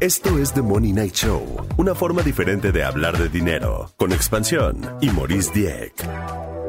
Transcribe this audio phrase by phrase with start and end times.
[0.00, 1.44] Esto es The Money Night Show,
[1.76, 5.92] una forma diferente de hablar de dinero, con expansión y Maurice Dieck.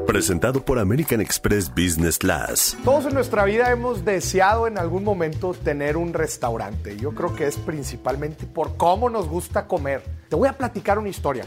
[0.05, 2.77] Presentado por American Express Business Class.
[2.83, 6.97] Todos en nuestra vida hemos deseado en algún momento tener un restaurante.
[6.97, 10.03] Yo creo que es principalmente por cómo nos gusta comer.
[10.27, 11.45] Te voy a platicar una historia.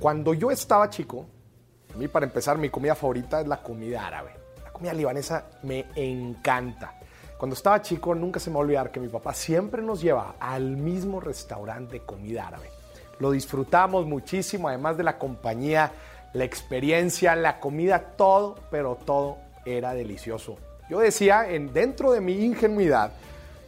[0.00, 1.24] Cuando yo estaba chico,
[1.94, 4.32] a mí para empezar mi comida favorita es la comida árabe.
[4.64, 6.98] La comida libanesa me encanta.
[7.36, 10.36] Cuando estaba chico nunca se me va a olvidar que mi papá siempre nos lleva
[10.40, 12.70] al mismo restaurante de comida árabe.
[13.18, 15.92] Lo disfrutamos muchísimo, además de la compañía,
[16.32, 19.36] la experiencia, la comida, todo, pero todo
[19.66, 20.56] era delicioso.
[20.88, 23.12] Yo decía, en, dentro de mi ingenuidad,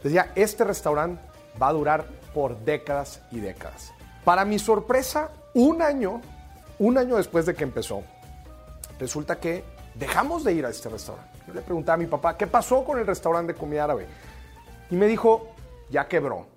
[0.03, 1.21] decía, este restaurante
[1.61, 3.91] va a durar por décadas y décadas.
[4.23, 6.21] Para mi sorpresa, un año,
[6.79, 8.03] un año después de que empezó,
[8.99, 9.63] resulta que
[9.95, 11.38] dejamos de ir a este restaurante.
[11.53, 14.07] Le preguntaba a mi papá, ¿qué pasó con el restaurante de comida árabe?
[14.89, 15.49] Y me dijo,
[15.89, 16.47] ya quebró,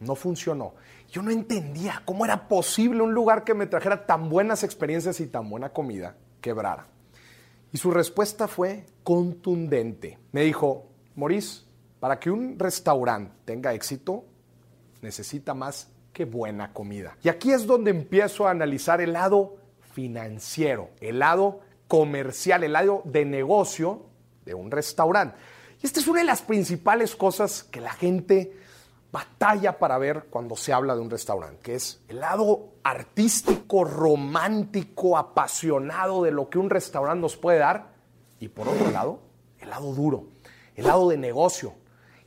[0.00, 0.74] no funcionó.
[1.10, 5.26] Yo no entendía cómo era posible un lugar que me trajera tan buenas experiencias y
[5.26, 6.86] tan buena comida quebrara.
[7.72, 10.18] Y su respuesta fue contundente.
[10.32, 11.64] Me dijo, Maurice,
[12.00, 14.24] para que un restaurante tenga éxito,
[15.02, 17.16] necesita más que buena comida.
[17.22, 19.56] Y aquí es donde empiezo a analizar el lado
[19.94, 24.06] financiero, el lado comercial, el lado de negocio
[24.44, 25.36] de un restaurante.
[25.82, 28.56] Y esta es una de las principales cosas que la gente
[29.10, 35.18] batalla para ver cuando se habla de un restaurante, que es el lado artístico, romántico,
[35.18, 37.92] apasionado de lo que un restaurante nos puede dar,
[38.40, 39.20] y por otro lado,
[39.60, 40.24] el lado duro,
[40.74, 41.74] el lado de negocio.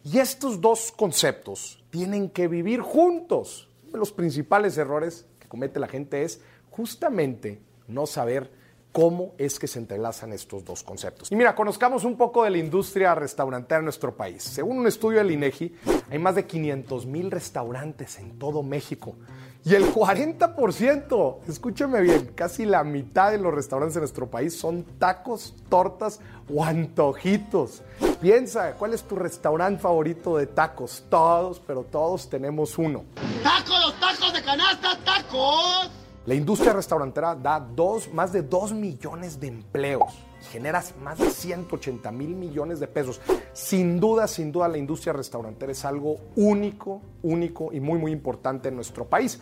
[0.03, 3.69] Y estos dos conceptos tienen que vivir juntos.
[3.83, 8.51] Uno de los principales errores que comete la gente es justamente no saber
[8.95, 11.29] cómo es que se entrelazan estos dos conceptos.
[11.29, 14.41] Y mira, conozcamos un poco de la industria restaurantera en nuestro país.
[14.41, 15.75] Según un estudio del INEGI,
[16.09, 19.17] hay más de 500 mil restaurantes en todo México.
[19.65, 24.83] Y el 40%, escúcheme bien, casi la mitad de los restaurantes en nuestro país son
[24.97, 27.81] tacos, tortas o antojitos.
[28.21, 31.03] Piensa, ¿cuál es tu restaurante favorito de tacos?
[31.09, 33.03] Todos, pero todos tenemos uno.
[33.43, 36.04] ¡Tacos, los tacos de canasta, tacos!
[36.25, 41.29] La industria restaurantera da dos, más de 2 millones de empleos y genera más de
[41.29, 43.21] 180 mil millones de pesos.
[43.53, 48.69] Sin duda, sin duda, la industria restaurantera es algo único, único y muy, muy importante
[48.69, 49.39] en nuestro país.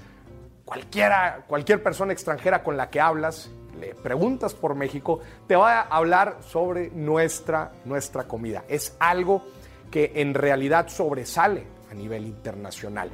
[0.65, 5.83] Cualquiera, cualquier persona extranjera con la que hablas, le preguntas por México, te va a
[5.83, 8.65] hablar sobre nuestra, nuestra comida.
[8.67, 9.45] Es algo
[9.89, 13.09] que en realidad sobresale a nivel internacional.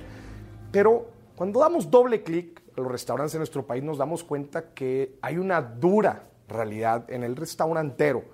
[0.71, 5.37] Pero cuando damos doble clic los restaurantes en nuestro país nos damos cuenta que hay
[5.37, 8.25] una dura realidad en el restaurantero.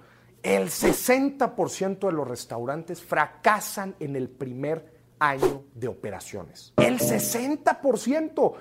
[0.42, 6.74] El 60% de los restaurantes fracasan en el primer año de operaciones.
[6.78, 8.54] El 60%.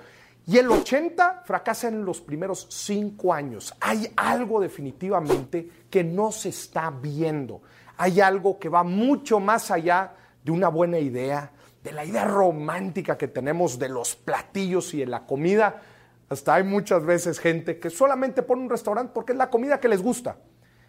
[0.45, 3.73] Y el 80% fracasa en los primeros cinco años.
[3.81, 7.63] Hay algo definitivamente que no se está viendo.
[7.97, 10.13] Hay algo que va mucho más allá
[10.43, 11.51] de una buena idea,
[11.85, 15.83] de la idea romántica que tenemos de los platillos y de la comida.
[16.27, 19.87] Hasta hay muchas veces gente que solamente pone un restaurante porque es la comida que
[19.87, 20.37] les gusta,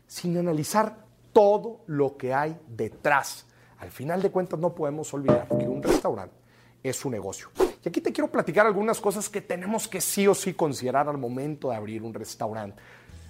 [0.06, 3.44] sin analizar todo lo que hay detrás.
[3.76, 6.34] Al final de cuentas no podemos olvidar que un restaurante
[6.82, 7.48] es un negocio.
[7.84, 11.18] Y aquí te quiero platicar algunas cosas que tenemos que sí o sí considerar al
[11.18, 12.80] momento de abrir un restaurante.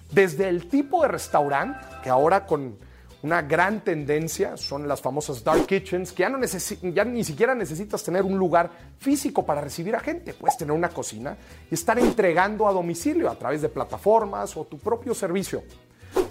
[0.09, 2.77] Desde el tipo de restaurante, que ahora con
[3.23, 8.03] una gran tendencia son las famosas dark kitchens, que ya, no ya ni siquiera necesitas
[8.03, 8.69] tener un lugar
[8.99, 10.33] físico para recibir a gente.
[10.33, 11.35] Puedes tener una cocina
[11.69, 15.63] y estar entregando a domicilio a través de plataformas o tu propio servicio.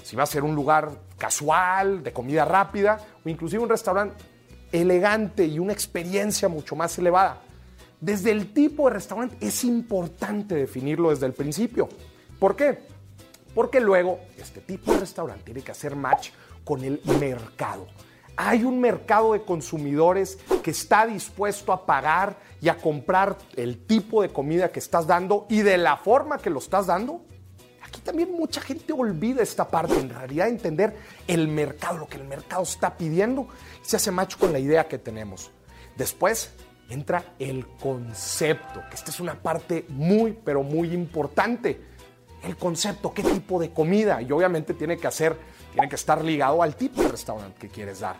[0.04, 4.24] Si va a ser un lugar casual, de comida rápida, o inclusive un restaurante
[4.70, 7.42] elegante y una experiencia mucho más elevada.
[8.00, 11.88] Desde el tipo de restaurante es importante definirlo desde el principio.
[12.38, 12.78] ¿Por qué?
[13.54, 16.30] Porque luego este tipo de restaurante tiene que hacer match
[16.66, 17.86] con el mercado.
[18.36, 24.20] Hay un mercado de consumidores que está dispuesto a pagar y a comprar el tipo
[24.20, 27.22] de comida que estás dando y de la forma que lo estás dando.
[27.82, 30.96] Aquí también mucha gente olvida esta parte, en realidad entender
[31.28, 33.46] el mercado, lo que el mercado está pidiendo,
[33.80, 35.52] se hace macho con la idea que tenemos.
[35.96, 36.50] Después
[36.90, 41.80] entra el concepto, que esta es una parte muy, pero muy importante.
[42.42, 45.36] El concepto, qué tipo de comida, y obviamente tiene que hacer
[45.76, 48.16] tiene que estar ligado al tipo de restaurante que quieres dar.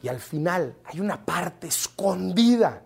[0.00, 2.82] Y al final hay una parte escondida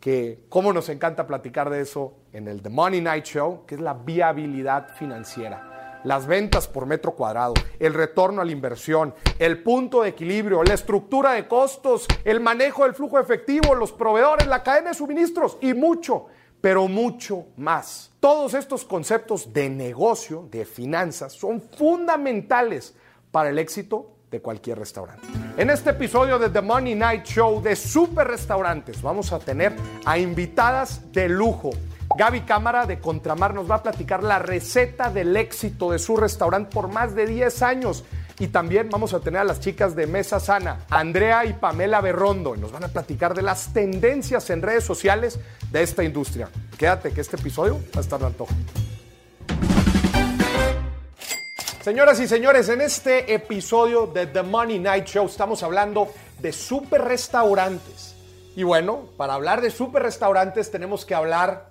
[0.00, 3.80] que, como nos encanta platicar de eso en el The Money Night Show, que es
[3.82, 6.00] la viabilidad financiera.
[6.04, 10.74] las ventas por metro cuadrado, el retorno a la inversión, el punto de equilibrio, la
[10.74, 15.72] estructura de costos, el manejo del flujo efectivo, los proveedores, la cadena de suministros y
[15.72, 16.26] mucho,
[16.64, 18.10] pero mucho más.
[18.20, 22.94] Todos estos conceptos de negocio, de finanzas, son fundamentales
[23.30, 25.26] para el éxito de cualquier restaurante.
[25.58, 29.76] En este episodio de The Money Night Show de Super Restaurantes vamos a tener
[30.06, 31.68] a invitadas de lujo.
[32.16, 36.70] Gaby Cámara de Contramar nos va a platicar la receta del éxito de su restaurante
[36.72, 38.04] por más de 10 años.
[38.38, 42.56] Y también vamos a tener a las chicas de Mesa Sana, Andrea y Pamela Berrondo,
[42.56, 45.38] y nos van a platicar de las tendencias en redes sociales
[45.70, 46.48] de esta industria.
[46.76, 48.52] Quédate que este episodio va a estar de antojo.
[51.84, 56.08] Señoras y señores, en este episodio de The Money Night Show estamos hablando
[56.40, 58.14] de super restaurantes.
[58.56, 61.68] Y bueno, para hablar de super restaurantes tenemos que hablar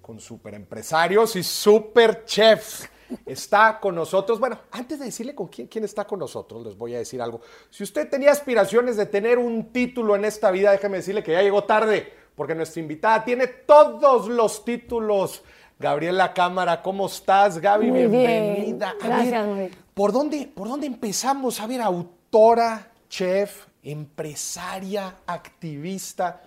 [0.00, 2.88] con super empresarios y super chefs.
[3.24, 6.94] Está con nosotros, bueno, antes de decirle con quién, quién está con nosotros, les voy
[6.94, 7.40] a decir algo.
[7.70, 11.42] Si usted tenía aspiraciones de tener un título en esta vida, déjeme decirle que ya
[11.42, 15.42] llegó tarde, porque nuestra invitada tiene todos los títulos
[15.78, 17.58] Gabriela Cámara, ¿cómo estás?
[17.58, 18.10] Gaby, Muy bien.
[18.10, 18.94] bienvenida.
[19.00, 19.70] A Gracias, ver.
[19.94, 21.60] ¿por dónde, ¿Por dónde empezamos?
[21.60, 26.42] A ver, autora, chef, empresaria, activista.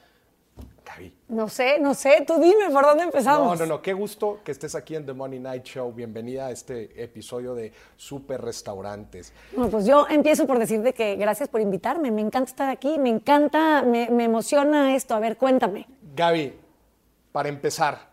[0.84, 1.14] Gaby.
[1.30, 3.60] No sé, no sé, tú dime por dónde No, empezamos.
[3.60, 5.92] no, no, qué gusto que estés aquí en The Money Night Show.
[5.94, 9.32] Bienvenida a este episodio de Super Restaurantes.
[9.56, 13.10] Bueno, pues yo empiezo por decirte que gracias por invitarme, me encanta estar aquí, me
[13.10, 15.14] encanta, me, me emociona esto.
[15.14, 15.86] A ver, cuéntame.
[16.16, 16.56] Gaby,
[17.32, 18.10] para empezar,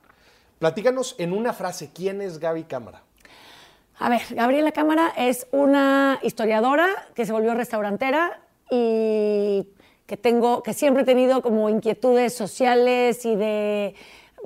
[0.59, 3.03] platícanos en una frase, ¿quién es Gaby Cámara?
[3.99, 9.67] A ver, Gabriela Cámara es una historiadora que se volvió restaurantera y
[10.07, 13.95] que tengo, que siempre he tenido como inquietudes sociales y de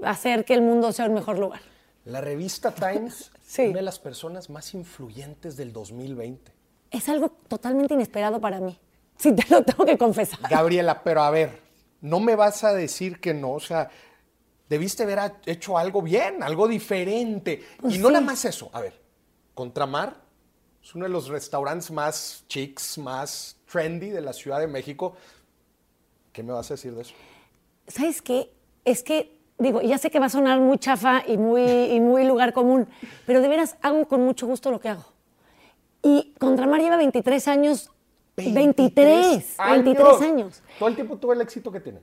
[0.03, 1.61] hacer que el mundo sea un mejor lugar.
[2.05, 3.63] La revista Times, Sí.
[3.67, 6.53] una de las personas más influyentes del 2020.
[6.93, 8.79] Es algo totalmente inesperado para mí.
[9.17, 10.39] Sí, te lo tengo que confesar.
[10.49, 11.59] Gabriela, pero a ver,
[12.01, 13.91] no me vas a decir que no, o sea,
[14.69, 17.63] debiste haber ha- hecho algo bien, algo diferente.
[17.81, 18.13] Pues y no sí.
[18.15, 18.99] nada más eso, a ver,
[19.55, 20.17] Contramar
[20.83, 25.15] es uno de los restaurantes más chics, más trendy de la Ciudad de México.
[26.33, 27.15] ¿Qué me vas a decir de eso?
[27.87, 28.53] ¿Sabes qué?
[28.85, 32.25] Es que, digo, ya sé que va a sonar muy chafa y muy, y muy
[32.25, 32.89] lugar común,
[33.27, 35.05] pero de veras hago con mucho gusto lo que hago.
[36.03, 37.91] Y Contramar lleva 23 años.
[38.37, 40.63] 23, 23 años.
[40.79, 42.01] Todo el tiempo tuve el éxito que tiene.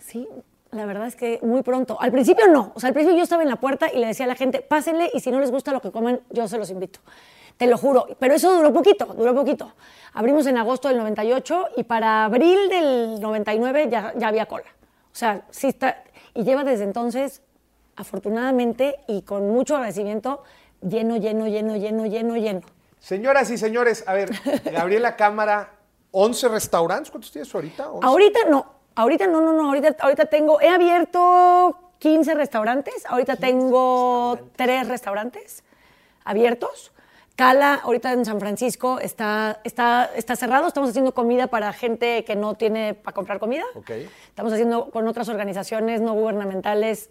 [0.00, 0.28] Sí,
[0.70, 1.98] la verdad es que muy pronto.
[2.00, 2.72] Al principio no.
[2.74, 4.60] O sea, al principio yo estaba en la puerta y le decía a la gente,
[4.60, 7.00] pásenle y si no les gusta lo que comen, yo se los invito.
[7.56, 8.06] Te lo juro.
[8.18, 9.72] Pero eso duró poquito, duró poquito.
[10.12, 14.66] Abrimos en agosto del 98 y para abril del 99 ya, ya había cola.
[15.12, 16.04] O sea, sí está.
[16.34, 17.42] Y lleva desde entonces,
[17.96, 20.44] afortunadamente y con mucho agradecimiento,
[20.80, 22.60] lleno, lleno, lleno, lleno, lleno, lleno.
[23.00, 24.30] Señoras y señores, a ver,
[24.72, 25.70] Gabriela Cámara,
[26.10, 27.90] 11 restaurantes, ¿cuántos tienes ahorita?
[27.90, 28.06] 11.
[28.06, 34.38] Ahorita no, ahorita no, no, no, ahorita, ahorita tengo, he abierto 15 restaurantes, ahorita tengo
[34.56, 35.62] tres restaurantes
[36.24, 36.92] abiertos.
[37.36, 42.34] Cala, ahorita en San Francisco, está, está, está cerrado, estamos haciendo comida para gente que
[42.34, 43.62] no tiene para comprar comida.
[43.76, 43.90] Ok.
[44.30, 47.10] Estamos haciendo con otras organizaciones no gubernamentales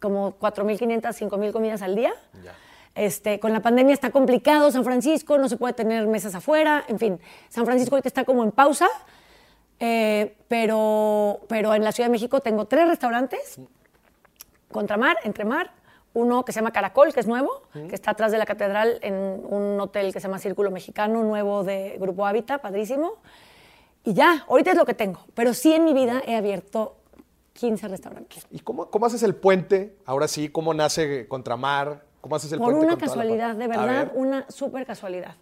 [0.00, 2.12] como 4.500, 5.000 comidas al día.
[2.42, 2.52] Ya.
[2.96, 6.98] Este, con la pandemia está complicado, San Francisco, no se puede tener mesas afuera, en
[6.98, 8.88] fin, San Francisco ahorita está como en pausa,
[9.84, 13.58] eh, pero, pero en la Ciudad de México tengo tres restaurantes,
[14.70, 15.72] Contramar, Entremar,
[16.14, 19.14] uno que se llama Caracol, que es nuevo, que está atrás de la catedral en
[19.14, 23.14] un hotel que se llama Círculo Mexicano, nuevo de Grupo Hábitat, padrísimo.
[24.04, 26.98] Y ya, ahorita es lo que tengo, pero sí en mi vida he abierto
[27.54, 28.46] 15 restaurantes.
[28.52, 29.96] ¿Y cómo, cómo haces el puente?
[30.06, 32.04] Ahora sí, ¿cómo nace Contramar?
[32.20, 32.86] ¿Cómo haces el Por puente?
[32.86, 34.12] una toda la casualidad, de verdad, ver.
[34.14, 35.34] una súper casualidad.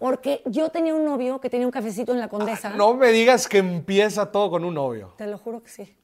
[0.00, 2.70] Porque yo tenía un novio que tenía un cafecito en la Condesa.
[2.70, 5.12] No me digas que empieza todo con un novio.
[5.18, 5.94] Te lo juro que sí.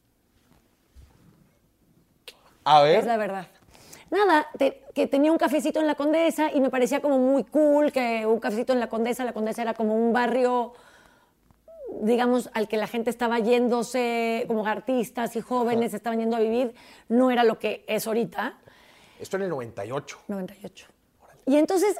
[2.64, 3.00] A ver.
[3.00, 3.46] Es la verdad.
[4.10, 7.90] Nada, te- que tenía un cafecito en la Condesa y me parecía como muy cool
[7.90, 10.74] que un cafecito en la Condesa, la Condesa era como un barrio,
[12.02, 16.74] digamos, al que la gente estaba yéndose, como artistas y jóvenes estaban yendo a vivir,
[17.08, 18.58] no era lo que es ahorita.
[19.18, 20.18] Esto en el 98.
[20.28, 20.86] 98.
[21.46, 21.96] Y entonces,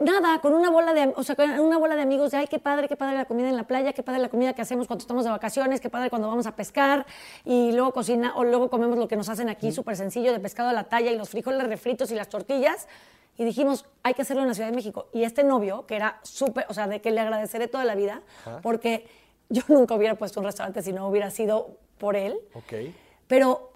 [0.00, 2.58] nada, con una bola de, o sea, con una bola de amigos de, ay, qué
[2.58, 5.02] padre, qué padre la comida en la playa, qué padre la comida que hacemos cuando
[5.02, 7.06] estamos de vacaciones, qué padre cuando vamos a pescar
[7.44, 10.70] y luego cocina o luego comemos lo que nos hacen aquí, súper sencillo, de pescado
[10.70, 12.88] a la talla y los frijoles refritos y las tortillas.
[13.36, 15.08] Y dijimos, hay que hacerlo en la Ciudad de México.
[15.12, 18.20] Y este novio, que era súper, o sea, de que le agradeceré toda la vida,
[18.62, 19.06] porque
[19.48, 22.38] yo nunca hubiera puesto un restaurante si no hubiera sido por él.
[22.54, 22.92] Ok.
[23.26, 23.69] Pero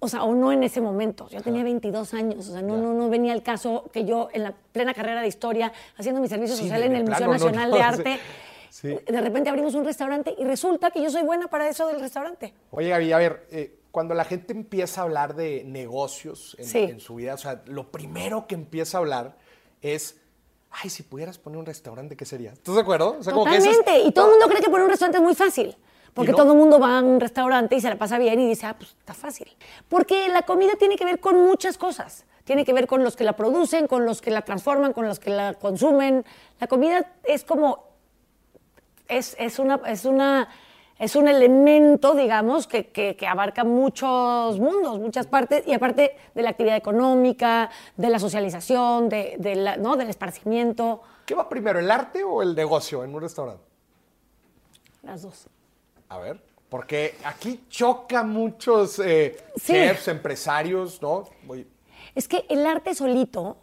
[0.00, 1.28] o sea, o no en ese momento.
[1.30, 4.44] Yo tenía 22 años, o sea, no, no, no venía el caso que yo en
[4.44, 7.70] la plena carrera de historia, haciendo mi servicio Sí, social en el Museo plano, Nacional
[7.70, 7.82] no, de.
[7.82, 8.20] Arte,
[8.70, 8.88] Sí.
[9.06, 12.52] de repente abrimos un restaurante y resulta que yo soy buena para eso del restaurante.
[12.70, 17.14] Oye, Gaby, a ver, eh, cuando la gente empieza a hablar de negocios en, su
[17.16, 19.36] vida, o sea, lo primero que empieza a hablar
[19.80, 20.20] es,
[20.70, 22.52] ay, si pudieras poner un restaurante, ¿qué sería?
[22.52, 23.16] ¿Estás de acuerdo?
[23.18, 24.00] O sea, como que es- Totalmente.
[24.06, 25.74] Y todo el mundo cree que poner un restaurante es muy fácil.
[26.14, 26.36] Porque no.
[26.38, 28.74] todo el mundo va a un restaurante y se la pasa bien y dice, ah,
[28.76, 29.48] pues está fácil.
[29.88, 32.24] Porque la comida tiene que ver con muchas cosas.
[32.44, 35.18] Tiene que ver con los que la producen, con los que la transforman, con los
[35.20, 36.24] que la consumen.
[36.60, 37.84] La comida es como.
[39.06, 39.80] Es, es una.
[39.86, 40.48] Es una
[41.00, 46.42] es un elemento, digamos, que, que- que abarca muchos mundos, muchas partes, y aparte de
[46.42, 49.94] la actividad económica, de la socialización, de, de la- ¿no?
[49.96, 53.62] del esparcimiento, ¿Qué va primero, el arte o el negocio en un restaurante?
[55.04, 55.46] las dos.
[56.08, 59.72] A ver, porque aquí choca muchos eh, Sí.
[59.72, 61.28] chefs, empresarios, ¿no?
[61.44, 61.66] Muy-
[62.14, 63.58] Es que el arte solito,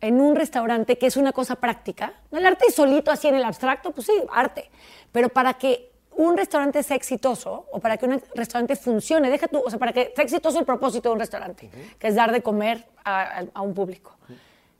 [0.00, 3.92] en un restaurante, que es una cosa práctica, el arte solito así en el abstracto,
[3.92, 4.70] pues sí, arte.
[5.10, 9.62] Pero para que un restaurante sea exitoso o para que un restaurante funcione, deja tú,
[9.64, 12.42] o sea, para que sea exitoso el propósito de un restaurante, que es dar de
[12.42, 14.16] comer a, a- a un público,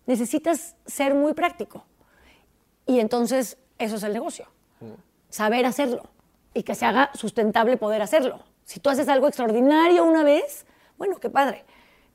[0.06, 1.84] necesitas ser muy práctico.
[2.86, 4.46] Y entonces eso es el negocio.
[5.28, 6.04] Saber hacerlo
[6.56, 8.40] y que se haga sustentable poder hacerlo.
[8.64, 10.64] Si tú haces algo extraordinario una vez,
[10.98, 11.64] bueno, qué padre.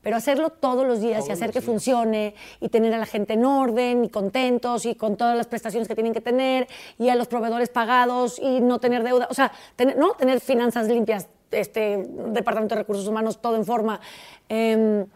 [0.02, 3.44] Pero hacerlo todos los días y hacer que funcione y tener a la gente en
[3.44, 6.66] orden y contentos y con todas las prestaciones que tienen que tener
[6.98, 10.88] y a los proveedores pagados y no tener deuda, o sea, tener, no tener finanzas
[10.88, 11.98] limpias, este
[12.30, 14.00] departamento de recursos humanos todo en forma,
[14.48, 15.06] em,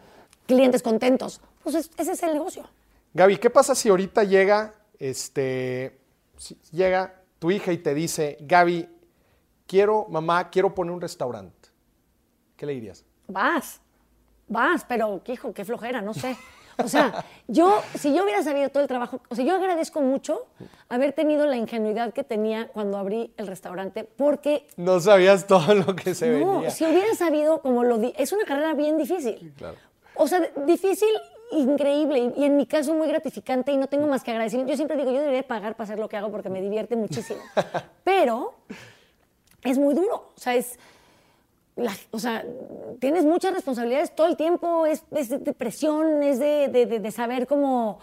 [0.45, 1.41] clientes contentos.
[1.63, 2.63] Pues es- ese es el negocio.
[3.13, 5.97] Gaby, ¿qué pasa si ahorita llega, este,
[6.37, 8.87] si llega tu hija y te dice, Gaby,
[9.67, 11.69] quiero, mamá, quiero poner un restaurante?
[12.55, 13.03] ¿Qué le dirías?
[13.27, 13.79] Vas,
[14.47, 16.35] vas, pero hijo, qué flojera, no sé.
[16.83, 20.45] O sea, yo, si yo hubiera sabido todo el trabajo, o sea, yo agradezco mucho
[20.89, 25.95] haber tenido la ingenuidad que tenía cuando abrí el restaurante, porque No sabías todo lo
[25.95, 26.69] que se no, venía.
[26.69, 29.53] si hubiera sabido como lo di, es una carrera bien difícil.
[29.57, 29.77] Claro.
[30.13, 31.09] O sea, difícil,
[31.51, 34.71] increíble, y, en mi caso muy gratificante y no tengo más que agradecimiento.
[34.71, 37.39] Yo siempre digo, yo debería pagar para hacer lo que hago porque me divierte muchísimo.
[38.03, 38.53] Pero
[39.63, 40.77] es muy duro, o sea, es...
[41.75, 42.43] la- o sea,
[42.99, 47.11] tienes muchas responsabilidades todo el tiempo, es, es de presión, es de, de- de- de
[47.11, 47.99] saber cómo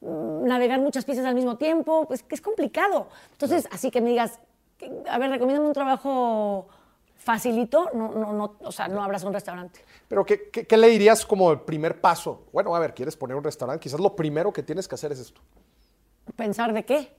[0.00, 3.08] mm, navegar muchas piezas al mismo tiempo, pues que es complicado.
[3.32, 4.38] Entonces, así que me digas,
[5.08, 6.68] a ver, recomiéndame un trabajo
[7.16, 9.80] facilito, no, no, no, o sea, no abras un restaurante.
[10.06, 12.44] Pero ¿qué, qué, qué le dirías como el primer paso?
[12.52, 13.82] Bueno, a ver, ¿quieres poner un restaurante?
[13.82, 15.40] Quizás lo primero que tienes que hacer es esto.
[16.36, 17.10] Pensar de qué.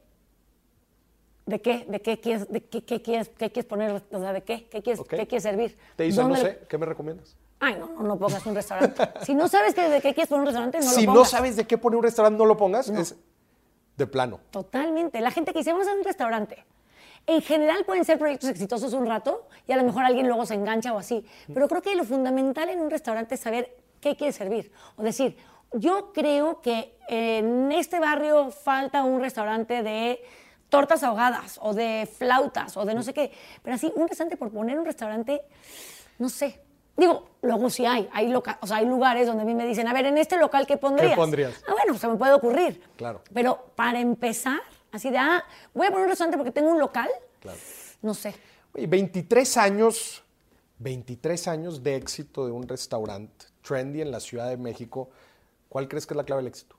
[1.47, 1.85] ¿De qué?
[1.87, 4.03] ¿De qué quieres, de qué, qué quieres, qué quieres poner?
[4.11, 4.67] O sea, ¿de qué?
[4.69, 5.77] ¿Qué quieres, qué quieres servir?
[5.95, 7.35] Te dice, no ¿Dónde lo- sé, ¿qué me recomiendas?
[7.59, 9.01] Ay, no, no, no pongas un restaurante.
[9.25, 11.29] si no sabes que de qué quieres poner un restaurante, no si lo no pongas.
[11.31, 12.89] sabes de qué poner un restaurante, no lo pongas.
[12.89, 13.15] Es
[13.95, 14.39] de plano.
[14.51, 15.19] Totalmente.
[15.21, 16.63] La gente que dice, vamos a un restaurante.
[17.25, 20.53] En general pueden ser proyectos exitosos un rato y a lo mejor alguien luego se
[20.53, 21.25] engancha o así.
[21.53, 24.71] Pero creo que lo fundamental en un restaurante es saber qué quieres servir.
[24.97, 25.35] O decir,
[25.73, 30.21] yo creo que en este barrio falta un restaurante de
[30.69, 33.31] tortas ahogadas o de flautas o de no sé qué.
[33.63, 35.41] Pero así, un restaurante por poner un restaurante,
[36.19, 36.61] no sé.
[36.95, 39.87] Digo, luego sí hay, hay, loca- o sea, hay lugares donde a mí me dicen,
[39.87, 41.15] a ver, en este local, ¿qué pondrías?
[41.15, 41.63] pondrías?
[41.67, 42.81] Ah, bueno, se me puede ocurrir.
[42.95, 43.21] Claro.
[43.33, 44.59] Pero para empezar,
[44.91, 45.43] así de, ah,
[45.75, 47.07] voy a poner un restaurante porque tengo un local,
[47.39, 47.59] Claro.
[48.01, 48.33] no sé.
[48.73, 50.23] Oye, 23 años,
[50.79, 55.09] 23 años de éxito de un restaurante trendy en la Ciudad de México.
[55.69, 56.77] ¿Cuál crees que es la clave del éxito?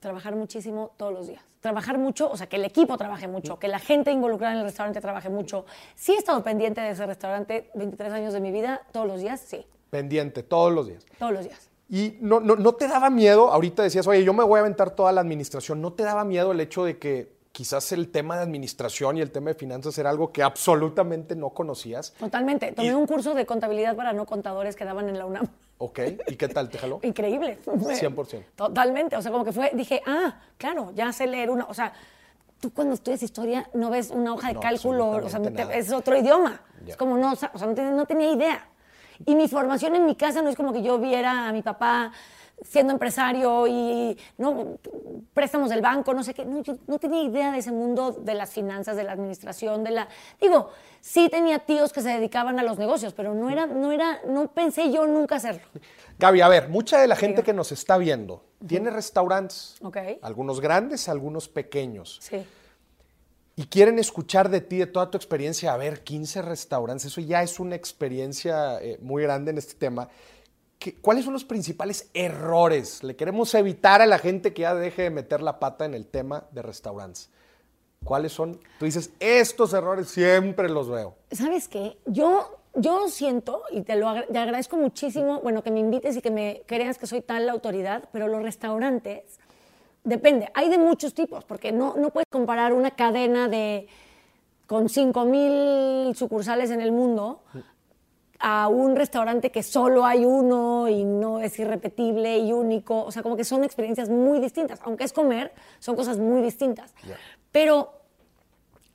[0.00, 1.42] Trabajar muchísimo todos los días.
[1.60, 4.64] Trabajar mucho, o sea, que el equipo trabaje mucho, que la gente involucrada en el
[4.64, 5.66] restaurante trabaje mucho.
[5.94, 9.40] Sí he estado pendiente de ese restaurante 23 años de mi vida, todos los días,
[9.40, 11.04] sí, Pendiente, todos los días.
[11.18, 11.68] todos los días.
[11.90, 14.90] Y no, no, no te daba miedo, ahorita decías, oye, yo me voy a aventar
[14.90, 18.42] toda la administración, ¿no te daba miedo el hecho de que quizás el tema de
[18.44, 22.12] administración y el tema de finanzas era algo que absolutamente no conocías?
[22.18, 22.72] Totalmente.
[22.72, 25.48] Tomé Y- un curso de contabilidad para no contadores que daban en la UNAM.
[25.82, 26.68] Ok, ¿y qué tal?
[26.68, 27.00] ¿Te jaló?
[27.02, 27.58] Increíble.
[27.64, 28.44] 100%.
[28.54, 29.16] Totalmente.
[29.16, 31.64] O sea, como que fue, dije, ah, claro, ya sé leer una.
[31.64, 31.94] O sea,
[32.60, 35.90] tú cuando estudias historia no ves una hoja de No, cálculo, o sea, te- es
[35.90, 36.60] otro idioma.
[36.86, 38.68] Es como no, o sea, no tenía idea.
[39.24, 42.12] Y mi formación en mi casa no es como que yo viera a mi papá
[42.62, 44.78] siendo empresario y no
[45.34, 46.44] préstamos del banco, no sé qué.
[46.44, 49.90] No, yo no tenía idea de ese mundo de las finanzas, de la administración, de
[49.92, 50.08] la.
[50.40, 54.20] Digo, sí tenía tíos que se dedicaban a los negocios, pero no era, no era,
[54.26, 55.62] no pensé yo nunca hacerlo.
[56.18, 59.96] Gaby, a ver, mucha de la gente que nos está viendo tiene restaurantes, Ok.
[60.22, 62.18] algunos grandes, algunos pequeños.
[62.20, 62.44] Sí.
[63.56, 67.42] y quieren escuchar de ti, de toda tu experiencia, a ver, 15 restaurantes, eso ya
[67.42, 70.08] es una experiencia eh, muy grande en este tema.
[70.80, 73.04] ¿Qué- ¿Cuáles son los principales errores?
[73.04, 76.06] Le queremos evitar a la gente que ya deje de meter la pata en el
[76.06, 77.30] tema de restaurantes.
[78.02, 78.58] ¿Cuáles son?
[78.78, 81.16] Tú dices, estos errores siempre los veo.
[81.30, 81.98] ¿Sabes qué?
[82.06, 86.30] Yo, yo siento, y te lo te agradezco muchísimo, bueno, que me invites y que
[86.30, 89.38] me creas que soy tal la autoridad, pero los restaurantes,
[90.02, 93.86] depende, hay de muchos tipos, porque no, no puedes comparar una cadena de
[94.66, 97.42] con 5.000 sucursales en el mundo
[98.40, 103.04] a un restaurante que solo hay uno y no es irrepetible y único.
[103.04, 104.80] O sea, como que son experiencias muy distintas.
[104.82, 106.94] Aunque es comer, son cosas muy distintas.
[107.52, 107.92] Pero,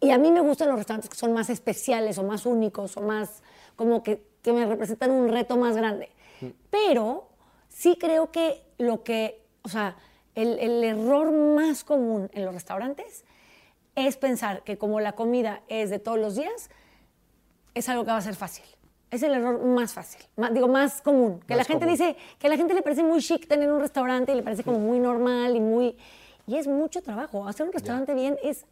[0.02, 3.02] y a mí me gustan los restaurantes que son más especiales o más únicos o
[3.02, 3.44] más,
[3.76, 6.10] como que, que me representan un reto más grande.
[6.72, 7.30] Pero
[7.70, 9.96] sí creo que lo que, o sea,
[10.34, 13.26] el, el error más común en los restaurantes
[13.94, 16.72] es pensar que como la comida es de todos los días,
[17.76, 18.66] es algo que va a ser fácil.
[19.16, 21.40] Es el error más fácil, más- digo, más común.
[21.48, 21.98] Que la gente común.
[21.98, 24.64] dice que a la gente le parece muy chic tener un restaurante y le parece
[24.64, 25.96] como muy normal y muy...
[26.48, 27.48] Y es mucho trabajo.
[27.48, 28.66] Hacer un restaurante bien es...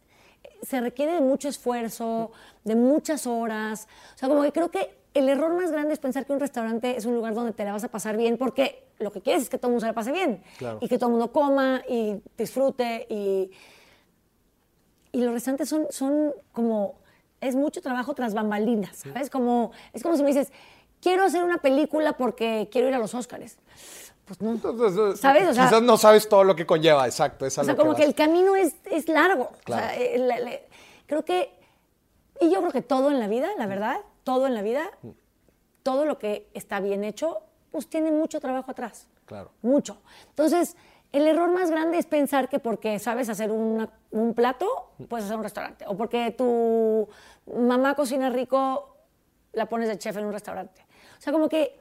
[0.62, 2.30] Se requiere de mucho esfuerzo,
[2.62, 3.88] de muchas horas.
[4.14, 6.96] O sea, como que creo que el error más grande es pensar que un restaurante
[6.96, 9.48] es un lugar donde te la vas a pasar bien porque lo que quieres es
[9.48, 10.42] que todo el mundo se la pase bien.
[10.58, 10.78] Claro.
[10.82, 13.50] Y que todo el mundo coma y disfrute y...
[15.12, 16.96] Y los restaurantes son, son como,
[17.44, 19.30] es mucho trabajo tras bambalinas, ¿sabes?
[19.30, 20.52] Como, es como si me dices,
[21.00, 23.58] quiero hacer una película porque quiero ir a los Óscares.
[24.24, 24.56] Pues no.
[25.16, 25.48] ¿Sabes?
[25.48, 27.44] O sea- quizás no sabes todo lo que conlleva, exacto.
[27.44, 29.50] Es O sea, como que el camino es, es largo.
[29.64, 29.84] Claro.
[29.86, 30.38] O sea, eh, la-
[31.06, 31.50] creo que,
[32.40, 34.90] y yo creo que todo en la vida, la verdad, todo en la vida,
[35.82, 39.08] todo lo que está bien hecho, pues tiene mucho trabajo atrás.
[39.26, 39.50] Claro.
[39.60, 39.98] Mucho.
[40.30, 40.76] Entonces,
[41.12, 45.36] el error más grande es pensar que porque sabes hacer una- un plato, puedes hacer
[45.36, 45.84] un restaurante.
[45.86, 47.08] O porque tu
[47.46, 48.96] mamá cocina rico,
[49.52, 50.84] la pones de chef en un restaurante.
[51.18, 51.78] O sea, como que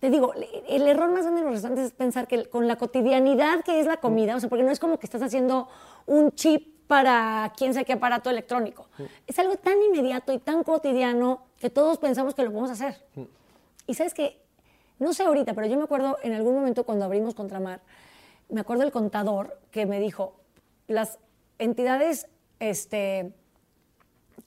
[0.00, 0.32] te digo,
[0.68, 3.86] el error más grande en los restaurantes es pensar que con la cotidianidad que es
[3.86, 5.68] la comida, o sea, porque no es como que estás haciendo
[6.06, 8.88] un chip para quién sabe qué aparato electrónico.
[9.26, 13.04] Es algo tan inmediato y tan cotidiano que todos pensamos que lo podemos hacer.
[13.86, 14.40] Y sabes que,
[14.98, 17.80] no sé ahorita, pero yo me acuerdo en algún momento cuando abrimos Contramar,
[18.48, 20.36] me acuerdo el contador que me dijo,
[20.86, 21.18] las
[21.58, 22.28] entidades
[22.60, 23.32] este,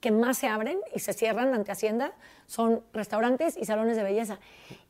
[0.01, 2.13] que más se abren y se cierran ante Hacienda
[2.47, 4.39] son restaurantes y salones de belleza.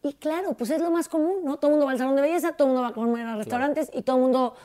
[0.02, 1.58] Y claro, pues es lo más común, ¿no?
[1.58, 3.36] Todo el mundo va al salón de belleza, todo el mundo va a comer a
[3.36, 4.56] restaurantes y todo el mundo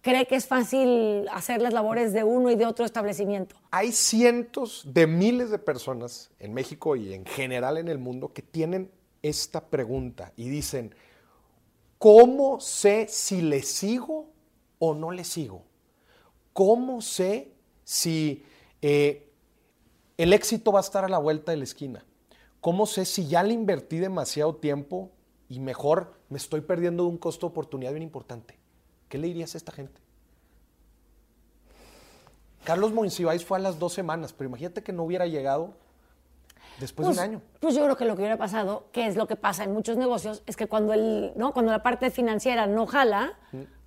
[0.00, 3.56] cree que es fácil hacer las labores de uno y de otro establecimiento.
[3.72, 8.42] Hay cientos de miles de personas en México y en general en el mundo que
[8.42, 8.90] tienen
[9.20, 10.94] esta pregunta y dicen,
[11.98, 14.30] ¿cómo sé si le sigo
[14.78, 15.64] o no le sigo?
[16.52, 17.52] ¿Cómo sé
[17.84, 18.44] si
[18.80, 19.31] eh,
[20.22, 22.04] el éxito va a estar a la vuelta de la esquina?
[22.60, 25.10] ¿Cómo sé si ya le invertí demasiado tiempo
[25.48, 28.58] y mejor me estoy perdiendo de un costo de oportunidad bien importante?
[29.08, 30.00] ¿Qué le dirías a esta gente?
[32.64, 35.70] Carlos Monsiváis fue a las dos semanas, pero imagínate que no hubiera llegado
[36.78, 37.42] después Pues, de un año.
[37.58, 39.96] pues yo creo que lo que hubiera pasado, que es lo que pasa en muchos
[39.96, 41.52] negocios, es que cuando, el, ¿no?
[41.52, 43.32] cuando la parte financiera no jala,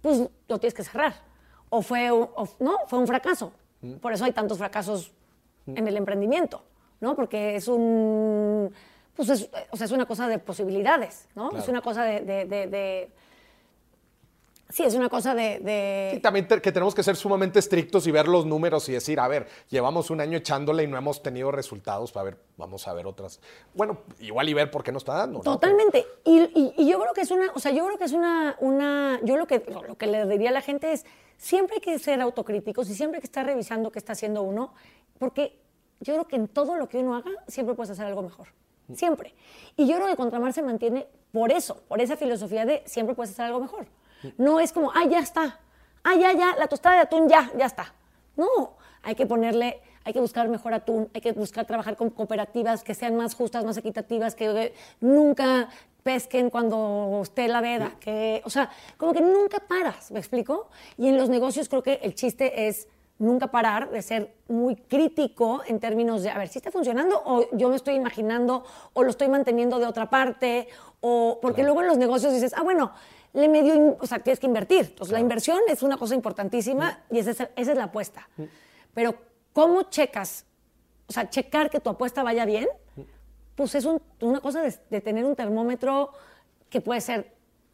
[0.02, 1.16] pues lo tienes que cerrar.
[1.70, 2.80] O fue, o- ¿no?
[2.88, 3.54] fue un fracaso.
[4.02, 5.14] Por eso hay tantos fracasos
[5.68, 6.64] en el emprendimiento,
[7.02, 7.16] ¿no?
[7.16, 8.72] Porque es un...
[9.16, 11.50] Pues es, o sea, es una cosa de posibilidades, ¿no?
[11.50, 11.64] Claro.
[11.64, 12.20] Es una cosa de...
[12.22, 13.10] de- de- de-
[14.70, 15.60] sí, es una cosa de...
[15.60, 18.92] de- Sí, también te- que tenemos que ser sumamente estrictos y ver los números y
[18.94, 22.88] decir, a ver, llevamos un año echándole y no hemos tenido resultados, a ver, vamos
[22.88, 23.40] a ver otras.
[23.74, 25.38] Bueno, igual y ver por qué no está dando.
[25.40, 25.44] ¿no?
[25.44, 26.06] Totalmente.
[26.26, 28.58] Y, y- y yo creo que es una, o sea, yo creo que es una,
[28.60, 31.06] una, yo lo que, lo que le diría a la gente es,
[31.38, 34.74] siempre hay que ser autocríticos y siempre hay que estar revisando qué está haciendo uno,
[35.20, 35.60] porque
[36.00, 38.48] yo creo que en todo lo que uno haga, siempre puedes hacer algo mejor.
[38.94, 39.34] Siempre.
[39.76, 43.32] Y yo creo que Contramar se mantiene por eso, por esa filosofía de siempre puedes
[43.32, 43.88] hacer algo mejor.
[44.38, 45.60] No es como, ah, ya está.
[46.04, 47.94] Ah, ya, ya, la tostada de atún, ya, ya está.
[48.36, 52.84] No, hay que ponerle, hay que buscar mejor atún, hay que buscar trabajar con cooperativas
[52.84, 55.70] que sean más justas, más equitativas, que eh, nunca
[56.04, 60.70] pesquen cuando esté la veda, que, o sea, como que nunca paras, ¿me explico?
[60.98, 65.62] Y en los negocios creo que el chiste es nunca parar de ser muy crítico
[65.66, 69.10] en términos de, a ver, si está funcionando o yo me estoy imaginando o lo
[69.10, 70.68] estoy manteniendo de otra parte,
[71.00, 72.92] o porque luego en los negocios dices, ah, bueno,
[73.34, 74.86] le medio, o sea, tienes que invertir.
[74.90, 78.28] Entonces, la inversión es una cosa importantísima y esa es, esa es la apuesta.
[78.94, 79.16] Pero,
[79.54, 80.46] ¿cómo checas?
[81.08, 82.68] O sea, checar que tu apuesta vaya bien,
[83.56, 86.12] pues es un- una cosa de, de tener un termómetro
[86.70, 87.34] que puede ser,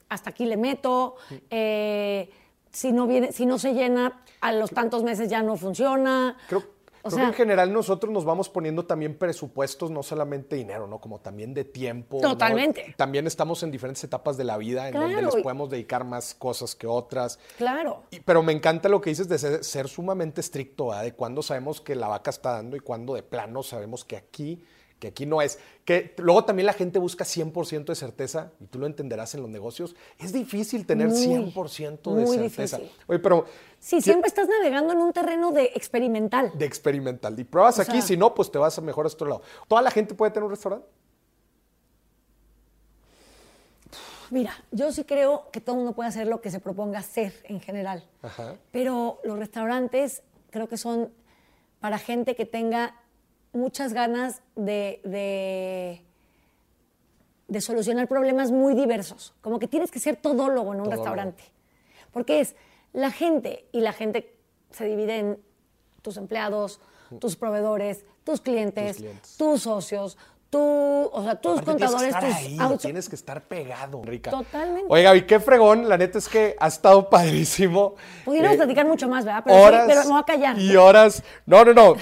[0.10, 1.15] hasta aquí le meto,
[1.49, 2.30] eh,
[2.71, 6.38] si no viene, si no se llena, a los tantos meses ya no funciona.
[6.47, 6.60] Creo,
[7.03, 10.86] O creo sea- que en general nosotros nos vamos poniendo también presupuestos, no solamente dinero,
[10.88, 10.99] ¿no?
[10.99, 12.19] Como también de tiempo.
[12.21, 12.29] ¿no?
[12.29, 12.93] Totalmente.
[12.97, 16.75] También estamos en diferentes etapas de la vida en donde les podemos dedicar más cosas
[16.75, 17.39] que otras.
[17.57, 18.03] Claro.
[18.12, 21.03] Y- pero me encanta lo que dices de ser, ser sumamente estricto, ¿verdad?
[21.03, 24.63] de cuándo sabemos que la vaca está dando y cuándo de plano sabemos que aquí,
[25.01, 25.57] que aquí no es.
[25.83, 29.49] Que luego también la gente busca 100% de certeza, y tú lo entenderás en los
[29.49, 29.95] negocios.
[30.19, 32.77] Es difícil tener Muy, 100% de muy certeza.
[32.77, 32.97] difícil.
[33.07, 33.45] Oye, pero
[33.79, 36.51] Sí, ¿qué- siempre estás navegando en un terreno de experimental.
[36.53, 37.37] de experimental.
[37.39, 39.41] Y pruebas O aquí, sea- si no, pues te vas a mejor a otro lado.
[39.67, 40.87] ¿Toda la gente puede tener un restaurante?
[44.29, 47.33] Mira, yo sí creo que todo el mundo puede hacer lo que se proponga hacer
[47.45, 48.07] en general.
[48.21, 48.55] Ajá.
[48.71, 51.11] Pero los restaurantes creo que son
[51.81, 52.95] para gente que tenga
[53.53, 56.01] muchas ganas de, de,
[57.47, 59.33] de solucionar problemas muy diversos.
[59.41, 61.03] Como que tienes que ser todólogo en un Todólogo.
[61.03, 61.43] restaurante.
[62.11, 62.55] Porque es
[62.93, 64.35] la gente, y la gente
[64.71, 65.39] se divide en
[66.01, 66.79] tus empleados,
[67.19, 69.37] tus proveedores, tus clientes, Tus clientes.
[69.37, 70.17] tus socios,
[70.51, 70.59] tú,
[71.11, 72.35] o sea, tus Aparte, tienes que contadores, estar tus
[72.71, 74.29] ahí, tienes que estar pegado, Rica.
[74.29, 74.85] Totalmente.
[74.87, 75.89] Oye, Gaby, qué fregón.
[75.89, 77.95] La neta es que ha estado padrísimo.
[78.23, 79.41] Pudiéramos Eh, platicar mucho más, ¿verdad?
[79.43, 80.59] Pero, sí, horas pero me voy a callar.
[80.59, 81.23] y horas.
[81.47, 81.95] No, no, no.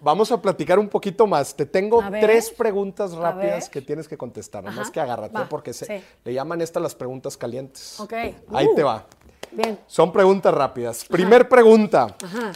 [0.00, 1.56] Vamos a platicar un poquito más.
[1.56, 4.62] Te tengo tres preguntas rápidas que tienes que contestar.
[4.62, 4.92] Nada más Ajá.
[4.92, 6.04] que agárrate Va, porque se, sí.
[6.24, 7.98] le llaman estas las preguntas calientes.
[7.98, 8.12] Ok.
[8.52, 8.74] Ahí Uh.
[8.76, 9.04] te va.
[9.50, 9.78] Bien.
[9.88, 11.04] Son preguntas rápidas.
[11.04, 12.14] Primer pregunta.
[12.22, 12.52] Ajá.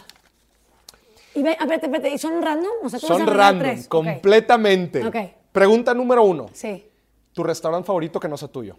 [1.37, 2.71] Y ve, ver, espérate, ¿y son random?
[2.83, 3.87] O sea, ¿tú vas Son random, tres?
[3.87, 5.05] Completamente.
[5.05, 5.15] Ok.
[5.51, 6.47] Pregunta número uno.
[6.53, 6.89] Sí.
[7.33, 8.77] ¿Tu restaurante favorito que no sea tuyo?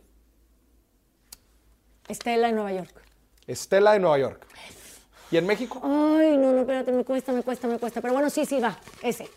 [2.09, 3.03] Estela en Nueva York.
[3.47, 4.47] Estela de Nueva York.
[5.31, 5.81] ¿Y en México?
[5.85, 8.01] Ay, no, no, espérate, me cuesta, me cuesta, me cuesta.
[8.01, 8.77] Pero bueno, sí, sí, va.
[9.03, 9.29] Ese.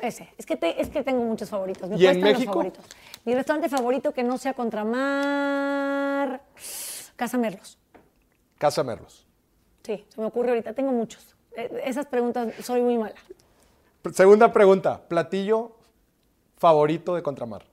[0.00, 0.28] Ese.
[0.38, 1.88] Es que, te- es que tengo muchos favoritos.
[1.90, 2.38] Me ¿Y en México?
[2.46, 2.84] los favoritos.
[3.24, 6.42] Mi restaurante favorito que no sea Contramar.
[7.16, 7.78] Casa Merlos.
[8.58, 9.26] Casa Merlos.
[9.84, 10.72] Sí, se me ocurre ahorita.
[10.72, 11.36] Tengo muchos.
[11.84, 13.14] Esas preguntas soy muy mala.
[14.12, 15.00] Segunda pregunta.
[15.08, 15.72] ¿Platillo
[16.56, 17.64] favorito de Contramar?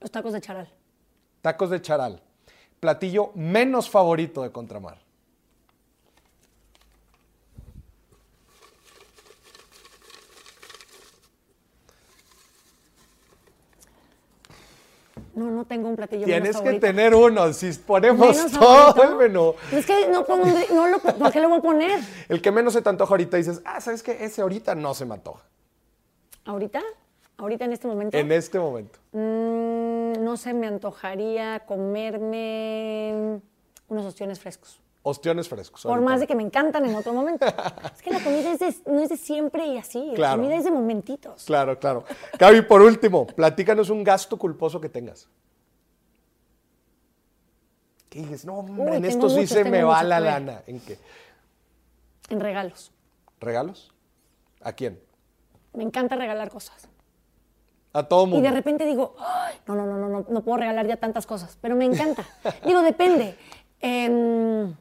[0.00, 0.68] Los tacos de charal.
[1.40, 2.20] Tacos de charal.
[2.80, 5.03] Platillo menos favorito de Contramar.
[15.34, 16.86] No, no tengo un platillo Tienes menos que favorito.
[16.86, 17.52] tener uno.
[17.52, 18.62] Si ponemos ¿Menos todo
[18.94, 19.02] favorito?
[19.02, 19.54] el menú.
[19.72, 22.00] Es que no, pongo un- no lo, ¿por qué lo voy a poner?
[22.28, 24.24] El que menos se te antoja ahorita dices, ah, ¿sabes qué?
[24.24, 25.42] Ese ahorita no se me antoja.
[26.44, 26.82] ¿Ahorita?
[27.36, 28.16] ¿Ahorita en este momento?
[28.16, 28.98] En este momento.
[29.12, 33.40] Mm, no se me antojaría comerme
[33.88, 34.80] unos ostiones frescos.
[35.06, 35.82] Ostiones frescos.
[35.82, 36.10] Por ahorita.
[36.10, 37.44] más de que me encantan en otro momento.
[37.94, 40.12] es que la comida es de- no es de siempre y así.
[40.14, 40.36] Claro.
[40.38, 41.44] La comida es de momentitos.
[41.44, 42.04] Claro, claro.
[42.38, 45.28] Gaby, por último, platícanos un gasto culposo que tengas.
[48.08, 48.44] ¿Qué dices?
[48.44, 50.62] No, hombre, Uy, en esto sí se me va la lana.
[50.66, 50.98] ¿En qué?
[52.30, 52.92] En regalos.
[53.40, 53.92] ¿Regalos?
[54.62, 55.00] ¿A quién?
[55.74, 56.88] Me encanta regalar cosas.
[57.92, 58.48] A todo Y mundo.
[58.48, 61.58] de repente digo, "Ay, no, no, no, no, no, no puedo regalar ya tantas cosas,
[61.60, 62.24] pero me encanta.
[62.66, 63.36] digo, depende.
[63.80, 64.74] Em,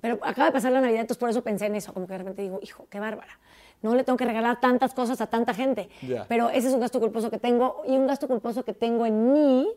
[0.00, 2.18] pero acaba de pasar la Navidad, entonces por eso pensé en eso, como que de
[2.18, 3.36] repente digo, hijo, qué bárbara.
[3.82, 5.88] No le tengo que regalar tantas cosas a tanta gente.
[6.28, 7.82] Pero ese es un gasto culposo que tengo.
[7.86, 9.68] Y un gasto culposo que tengo en mí.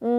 [0.00, 0.10] mm,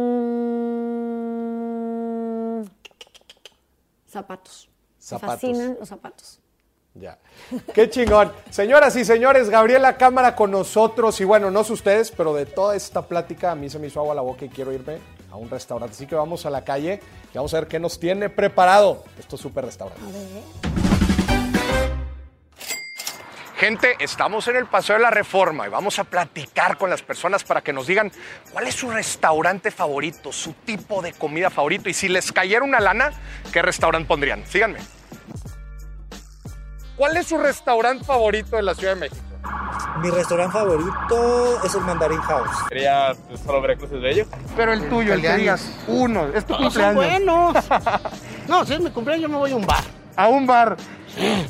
[4.08, 4.70] zapatos.
[5.00, 5.22] Zapatos.
[5.22, 6.42] Me fascinan los zapatos.
[6.94, 7.18] Ya.
[7.74, 8.34] Qué chingón.
[8.50, 11.22] Señoras y señores, Gabriela Cámara con nosotros.
[11.22, 14.02] Y bueno, no sé ustedes, pero de toda esta plática a mí se me hizo
[14.02, 15.00] agua la boca y quiero irme
[15.32, 15.96] a un restaurante.
[15.96, 17.00] Así que vamos a la calle
[17.34, 20.04] y vamos a ver qué nos tiene preparado estos super restaurantes.
[23.62, 27.44] Gente, estamos en el Paseo de la Reforma y vamos a platicar con las personas
[27.44, 28.12] para que nos digan
[28.52, 32.80] cuál es su restaurante favorito, su tipo de comida favorito y si les cayera una
[32.80, 33.12] lana,
[33.54, 34.44] ¿qué restaurante pondrían?
[34.48, 34.80] Síganme.
[36.98, 39.31] ¿Cuál es su restaurante favorito de la Ciudad de México?
[40.02, 42.50] Mi restaurante favorito es el Mandarin House.
[42.70, 44.28] Quería pues, solo ver cruces de ellos.
[44.56, 47.56] Pero el tuyo, el que digas uno, es tu son buenos.
[48.48, 49.84] No, si es mi cumpleaños, yo me voy a un bar.
[50.16, 50.76] A un bar.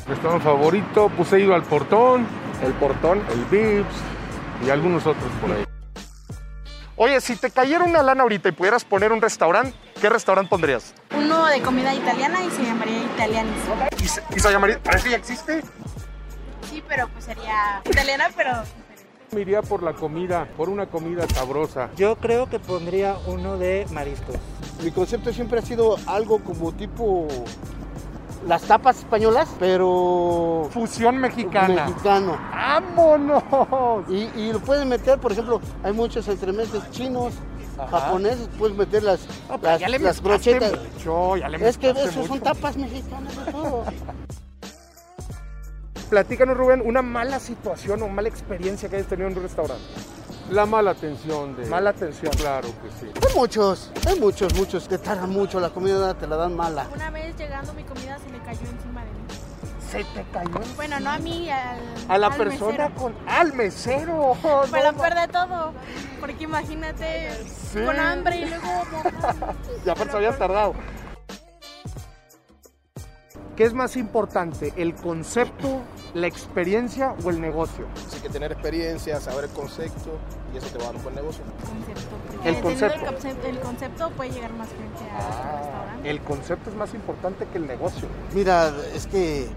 [0.06, 2.26] Restaurante favorito, pues he ido al Portón,
[2.62, 3.22] El portón.
[3.30, 3.94] el Vips
[4.64, 5.64] y algunos otros por ahí.
[6.94, 10.94] Oye, si te cayera una lana ahorita y pudieras poner un restaurante, ¿qué restaurante pondrías?
[11.16, 13.54] Uno de comida italiana y se llamaría Italianis.
[13.98, 14.78] ¿Y se, y se llamaría?
[14.80, 15.62] ¿Parece que ya existe?
[16.72, 18.50] Sí, pero pues sería italiana, pero
[19.32, 21.90] Me iría por la comida, por una comida sabrosa.
[21.96, 24.36] Yo creo que pondría uno de mariscos.
[24.82, 27.28] Mi concepto siempre ha sido algo como tipo
[28.46, 31.86] las tapas españolas, pero Fusión mexicana.
[31.86, 32.38] mexicano.
[32.52, 33.42] ¡Vámonos!
[34.08, 37.34] Y, y lo pueden meter, por ejemplo, hay muchos entremeses chinos,
[37.90, 40.72] japoneses, puedes meter las, No, las, ya le las brochetas.
[40.94, 43.84] mucho, ya le Es que esos son tapas mexicanas de todo.
[46.16, 49.82] Platícanos, Rubén, una mala situación o mala experiencia que hayas tenido en un restaurante.
[50.50, 51.64] La mala atención de...
[51.64, 52.30] Mala atención.
[52.36, 53.10] Claro que sí.
[53.26, 56.86] Hay muchos, hay muchos, muchos que tardan mucho, la comida te la dan mala.
[56.94, 59.18] Una vez llegando mi comida se le cayó encima de mí.
[59.90, 62.94] Se te cayó Bueno, no a mí, al, a la al persona mesero.
[62.94, 63.14] con...
[63.26, 64.36] ¡Al mesero!
[64.44, 65.72] No ma- peor de todo.
[66.20, 67.30] Porque imagínate
[67.72, 67.82] Sí.
[67.86, 68.68] con hambre y luego.
[69.86, 70.74] Y aparte habías tardado.
[73.56, 75.82] ¿Qué es más importante, el concepto,
[76.14, 77.86] la experiencia o el negocio?
[78.06, 80.18] Así que tener experiencia, saber el concepto
[80.52, 81.42] y eso te va a dar un buen negocio.
[81.64, 82.16] concepto.
[82.26, 82.98] Porque El concepto.
[82.98, 86.10] El concepto, el concepto puede llegar más gente al restaurante.
[86.10, 88.08] El concepto es más importante que el negocio.
[88.34, 89.48] Mira, es que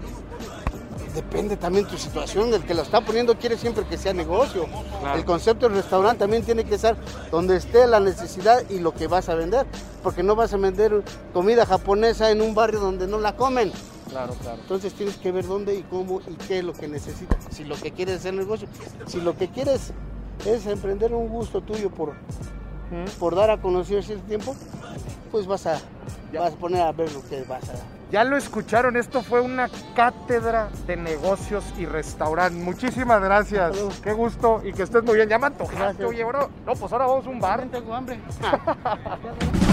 [1.16, 2.52] depende también tu situación.
[2.54, 4.66] El que lo está poniendo quiere siempre que sea negocio.
[5.14, 6.96] El concepto del restaurante también tiene que estar
[7.30, 9.66] donde esté la necesidad y lo que vas a vender.
[10.02, 13.72] Porque no vas a vender comida japonesa en un barrio donde no la comen.
[14.16, 14.58] Claro, claro.
[14.62, 17.36] Entonces tienes que ver dónde y cómo y qué es lo que necesitas.
[17.50, 18.66] Si lo que quieres es hacer negocio,
[19.06, 19.92] si lo que quieres
[20.46, 22.14] es emprender un gusto tuyo por,
[23.18, 24.56] por dar a conocer cierto tiempo,
[25.30, 25.78] pues vas a,
[26.32, 27.74] vas a poner a ver lo que vas a
[28.10, 32.58] Ya lo escucharon, esto fue una cátedra de negocios y restaurante.
[32.58, 33.76] Muchísimas gracias.
[34.02, 35.28] Qué gusto y que estés muy bien.
[35.28, 36.08] Ya me antojaste, Gracias.
[36.08, 36.48] oye, bro.
[36.64, 37.68] No, pues ahora vamos a un bar.
[37.70, 38.18] tengo hambre.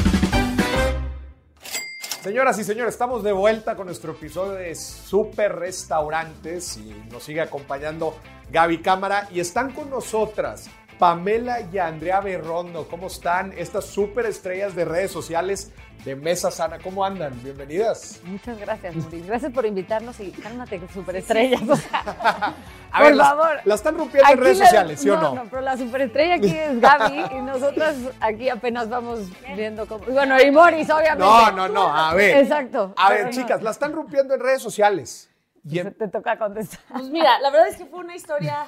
[2.24, 7.42] Señoras y señores, estamos de vuelta con nuestro episodio de Super Restaurantes y nos sigue
[7.42, 8.16] acompañando
[8.50, 12.88] Gaby Cámara y están con nosotras Pamela y Andrea Berrondo.
[12.88, 13.53] ¿Cómo están?
[13.58, 15.71] Estas super estrellas de redes sociales
[16.06, 16.79] de Mesa Sana.
[16.79, 17.34] ¿Cómo andan?
[17.43, 18.19] Bienvenidas.
[18.25, 19.25] Muchas gracias, Maurice.
[19.27, 21.62] Gracias por invitarnos y cálmate, superestrellas.
[21.93, 22.53] A
[22.99, 23.60] Por ver, las- favor.
[23.65, 25.34] La, están rompiendo en redes la- sociales, ¿sí o no?
[25.36, 29.21] No, pero la superestrella aquí es Gaby y nosotras aquí apenas vamos
[29.56, 30.06] viendo cómo.
[30.06, 31.17] Bueno, y Moris, obviamente.
[31.25, 32.38] No, no, no, a ver.
[32.38, 32.93] Exacto.
[32.97, 33.32] A ver, no.
[33.32, 35.29] chicas, la están rompiendo en redes sociales.
[35.65, 36.79] Y en- Te toca contestar.
[36.91, 38.65] Pues mira, la verdad es que fue una historia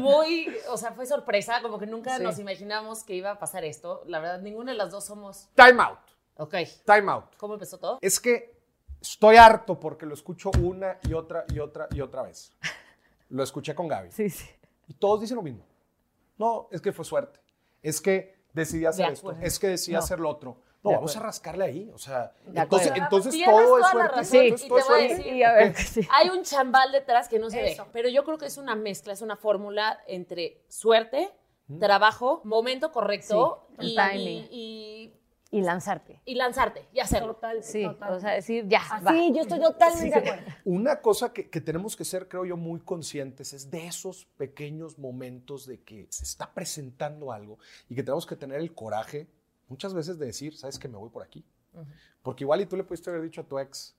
[0.00, 2.22] muy, o sea, fue sorpresa, como que nunca Sí.
[2.22, 4.02] nos imaginamos que iba a pasar esto.
[4.06, 5.48] La verdad, ninguna de las dos somos.
[5.54, 5.98] Time out,
[6.36, 7.24] Ok, time out.
[7.36, 7.98] ¿cómo empezó todo?
[8.00, 8.56] Es que
[9.00, 12.52] estoy harto porque lo escucho una y otra y otra y otra vez.
[13.28, 14.10] Lo escuché con Gaby.
[14.10, 14.48] Sí, sí.
[14.86, 15.64] Y todos dicen lo mismo.
[16.36, 17.40] No, es que fue suerte.
[17.82, 19.32] Es que decidí hacer De esto.
[19.40, 19.98] Es que decidí No.
[20.00, 20.58] hacer lo otro.
[20.84, 21.90] No, De vamos a rascarle ahí.
[21.94, 24.08] O sea, De entonces, entonces todo es suerte.
[24.08, 24.24] razón.
[24.26, 26.08] Sí, Entonces y todo te voy a decir- Y a ver, sí.
[26.12, 27.84] Hay un chambal detrás que no se Eso.
[27.84, 31.30] ve, pero yo creo que es una mezcla, es una fórmula entre suerte,
[31.80, 34.48] trabajo, momento correcto Sí, y, timing.
[34.50, 35.12] y-
[35.50, 36.20] Y lanzarte.
[36.24, 37.38] y lanzarte y hacerlo.
[37.62, 38.82] Sí, o sea, decir ya.
[39.06, 39.12] va.
[39.12, 40.52] Sí, yo estoy totalmente de acuerdo.
[40.64, 44.98] Una cosa que, que tenemos que ser, creo yo, muy conscientes es de esos pequeños
[44.98, 49.28] momentos de que se está presentando algo y que tenemos que tener el coraje
[49.68, 51.44] muchas veces de decir, ¿sabes que me voy por aquí?
[52.22, 53.96] Porque igual y tú le pudiste haber dicho a tu ex,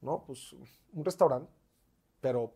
[0.00, 0.54] no, pues
[0.92, 1.52] un restaurante,
[2.20, 2.54] pero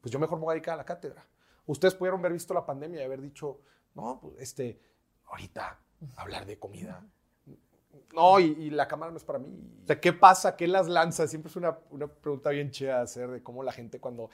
[0.00, 1.24] pues yo mejor me voy a dedicar a la cátedra.
[1.66, 3.60] Ustedes pudieron haber visto la pandemia y haber dicho,
[3.94, 4.80] no, pues este,
[5.26, 5.78] ahorita
[6.16, 7.04] hablar de comida.
[8.14, 9.48] No, y, y la cámara no es para mí.
[9.82, 10.56] O sea, ¿qué pasa?
[10.56, 11.26] ¿Qué las lanza?
[11.26, 14.30] Siempre es una, una pregunta bien chida hacer de cómo la gente cuando,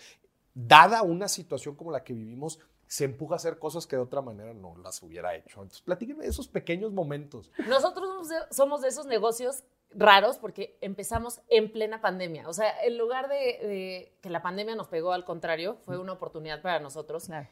[0.54, 4.20] dada una situación como la que vivimos, se empuja a hacer cosas que de otra
[4.22, 5.62] manera no las hubiera hecho.
[5.62, 7.50] Entonces, platíquenme de esos pequeños momentos.
[7.66, 12.48] Nosotros somos de- esos negocios raros porque empezamos en plena pandemia.
[12.48, 16.12] O sea, en lugar de, de que la pandemia nos pegó, al contrario, fue una
[16.12, 17.26] oportunidad para nosotros.
[17.26, 17.48] Claro.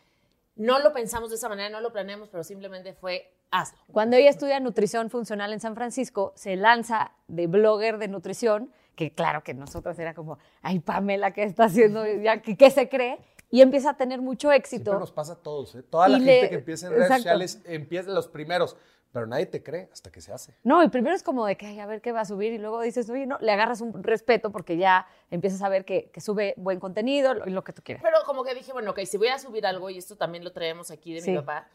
[0.57, 3.79] No lo pensamos de esa manera, no lo planeamos, pero simplemente fue hazlo.
[3.92, 9.14] Cuando ella estudia nutrición funcional en San Francisco, se lanza de blogger de nutrición, que
[9.14, 12.03] claro que nosotras era como, ay, Pamela, ¿qué está haciendo?
[12.05, 13.18] ¿qué, qué se cree?
[13.53, 14.85] Y empieza a tener mucho éxito.
[14.91, 15.75] Siempre nos pasa a todos.
[15.75, 15.83] ¿eh?
[15.83, 17.23] Toda la gente le- que empieza en redes Exacto.
[17.23, 18.77] sociales empieza los primeros,
[19.12, 20.55] pero nadie te cree hasta que se hace.
[20.65, 22.57] No, y primero es como de que, ay, a ver qué va a subir, y
[22.59, 26.23] luego dices, oye, no, le agarras un respeto porque ya empiezas a ver que, que
[26.23, 28.03] sube buen contenido lo- y lo que tú quieras.
[28.03, 30.53] Pero como que dije, bueno, ok, si voy a subir algo, y esto también lo
[30.53, 31.31] traemos aquí de Sí.
[31.33, 31.69] mi papá,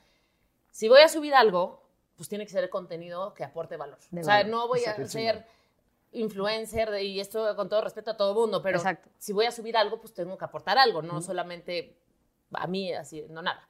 [0.72, 1.84] si voy a subir algo,
[2.16, 4.00] pues tiene que ser contenido que aporte valor.
[4.10, 4.50] De o sea, valor.
[4.52, 5.46] no voy a ser
[6.12, 9.10] influencer, de- y esto con todo respeto a todo mundo, pero Exacto.
[9.18, 11.98] si voy a subir algo, pues tengo que aportar algo, no solamente
[12.54, 13.68] a mí, así, no nada.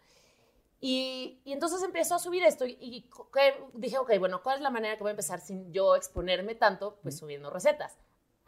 [0.80, 4.62] Y, y entonces empezó a subir esto y, y que dije, ok, bueno, ¿cuál es
[4.62, 7.00] la manera que voy a empezar sin yo exponerme tanto?
[7.02, 7.98] Pues subiendo recetas.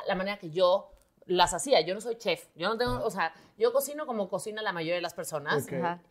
[0.07, 0.91] La manera que yo
[1.25, 1.81] las hacía.
[1.81, 2.47] Yo no soy chef.
[2.55, 5.63] Yo no tengo, o sea, yo cocino como cocina la mayoría de las personas.
[5.63, 5.73] Ok.
[5.73, 6.01] Ajá.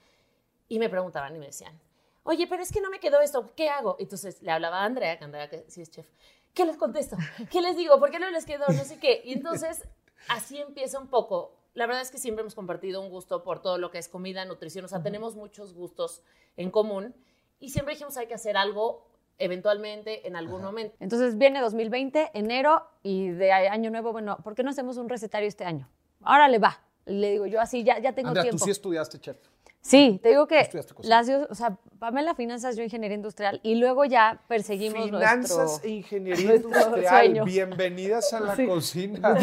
[0.66, 1.80] Y me preguntaban y me decían,
[2.24, 3.94] oye, pero es que no me quedó esto, ¿qué hago?
[4.00, 6.06] Entonces le hablaba a Andrea, que Andrea que sí es chef.
[6.54, 7.16] ¿Qué les contesto?
[7.50, 7.98] ¿Qué les digo?
[7.98, 8.66] ¿Por qué no les quedó?
[8.68, 9.22] No sé qué.
[9.24, 9.86] Y entonces
[10.28, 11.54] así empieza un poco.
[11.74, 14.44] La verdad es que siempre hemos compartido un gusto por todo lo que es comida,
[14.44, 14.84] nutrición.
[14.84, 16.22] O sea, tenemos muchos gustos
[16.56, 17.14] en común.
[17.60, 19.06] Y siempre dijimos, hay que hacer algo
[19.38, 20.96] eventualmente, en algún momento.
[21.00, 25.48] Entonces viene 2020, enero, y de año nuevo, bueno, ¿por qué no hacemos un recetario
[25.48, 25.88] este año?
[26.22, 26.80] Ahora le va.
[27.06, 28.58] Le digo yo así, ya, ya tengo Andrea, tiempo.
[28.58, 29.38] tú sí estudiaste, chef.
[29.80, 30.68] Sí, te digo que
[31.02, 35.90] las, o sea, Pamela Finanzas, yo Ingeniería Industrial, y luego ya perseguimos Finanzas nuestro, e
[35.92, 37.08] ingeniería industrial.
[37.08, 37.44] sueño.
[37.44, 38.66] Bienvenidas a la Sí.
[38.66, 39.36] cocina.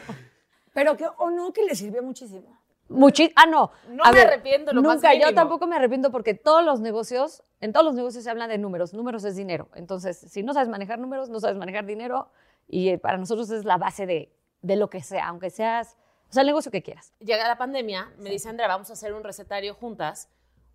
[0.72, 2.60] Pero que, o no, que le sirvió muchísimo.
[2.88, 3.70] Muchi ah, no.
[3.88, 7.42] No A me arrepiento, lo más Nunca, yo tampoco me arrepiento porque todos los negocios,
[7.60, 8.92] en todos los negocios se habla de números.
[8.94, 9.68] Números es dinero.
[9.76, 12.30] Entonces, si no sabes manejar números, no sabes manejar dinero.
[12.66, 15.96] Y eh, para nosotros es la base de, de lo que sea, aunque seas,
[16.30, 17.12] o sea, el negocio que quieras.
[17.18, 20.28] Llega la pandemia, me dice Andrea, vamos a hacer un recetario juntas.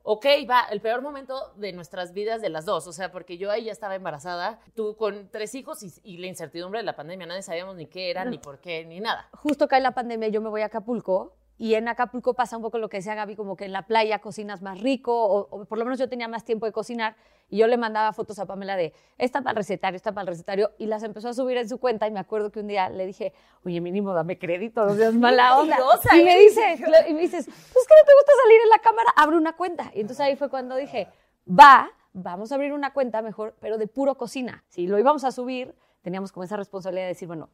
[0.04, 3.50] Ok, va, el peor momento de nuestras vidas de las dos, o sea, porque yo
[3.50, 7.26] ahí ya estaba embarazada, tú con tres hijos y, y la incertidumbre de la pandemia,
[7.26, 9.30] nadie sabíamos ni qué era, ni por qué, ni nada.
[9.32, 12.78] Justo cae la pandemia, yo me voy a Acapulco y en Acapulco pasa un poco
[12.78, 15.78] lo que decía Gaby, como que en la playa cocinas más rico, o, o por
[15.78, 17.16] lo menos yo tenía más tiempo de cocinar,
[17.50, 20.28] y yo le mandaba fotos a Pamela de, esta para el recetario, esta para el
[20.28, 22.90] recetario, y las empezó a subir en su cuenta, y me acuerdo que un día
[22.90, 25.78] le dije, oye, mínimo dame crédito, no seas mala onda.
[25.78, 26.42] mentirosa, y me ¿eh?
[26.42, 26.76] dice,
[27.10, 29.92] y me dices, pues que no te gusta salir en la cámara, abre una cuenta.
[29.94, 31.08] Y entonces ahí fue cuando dije,
[31.48, 34.64] va, vamos a abrir una cuenta mejor, pero de puro cocina.
[34.70, 37.50] Si lo íbamos a subir, teníamos como esa responsabilidad de decir, bueno,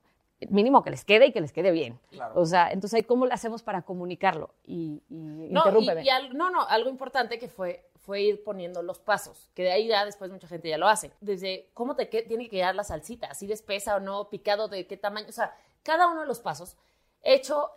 [0.49, 1.99] mínimo que les quede y que les quede bien.
[2.35, 5.15] O sea, entonces ahí cómo le hacemos para comunicarlo y, y
[5.49, 6.01] No, interrúmpeme.
[6.03, 9.63] y, y al- no, no, algo importante que fue, fue ir poniendo los pasos, que
[9.63, 11.11] de ahí ya después mucha gente ya lo hace.
[11.21, 14.67] Desde cómo te que- tiene que quedar la salsita, así de espesa o no, picado
[14.67, 16.75] de qué tamaño, o sea, cada uno de los pasos
[17.23, 17.69] hecho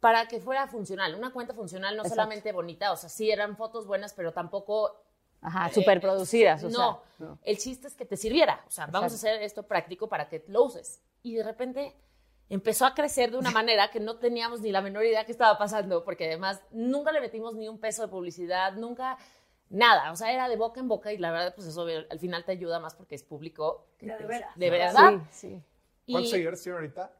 [0.00, 2.14] para que fuera funcional, una cuenta funcional, no Exacto.
[2.22, 4.94] solamente bonita, o sea, sí eran fotos buenas, pero tampoco
[5.40, 6.62] Ajá, súper producidas.
[6.64, 7.38] o no, sea, no.
[7.42, 8.64] el chiste es que te sirviera.
[8.66, 11.00] O sea, vamos a hacer esto práctico para que lo uses.
[11.28, 11.94] Y de repente
[12.48, 15.58] empezó a crecer de una manera que no teníamos ni la menor idea que estaba
[15.58, 19.18] pasando, porque además nunca le metimos ni un peso de publicidad, nunca
[19.68, 20.10] nada.
[20.12, 22.52] O sea, era de boca en boca y la verdad, pues eso al final te
[22.52, 23.86] ayuda más porque es público.
[24.00, 24.56] De veras.
[24.56, 25.20] De verdad.
[25.30, 25.62] Sí, sí.
[26.12, 27.12] ¿Cuántos seguidores tiene ahorita?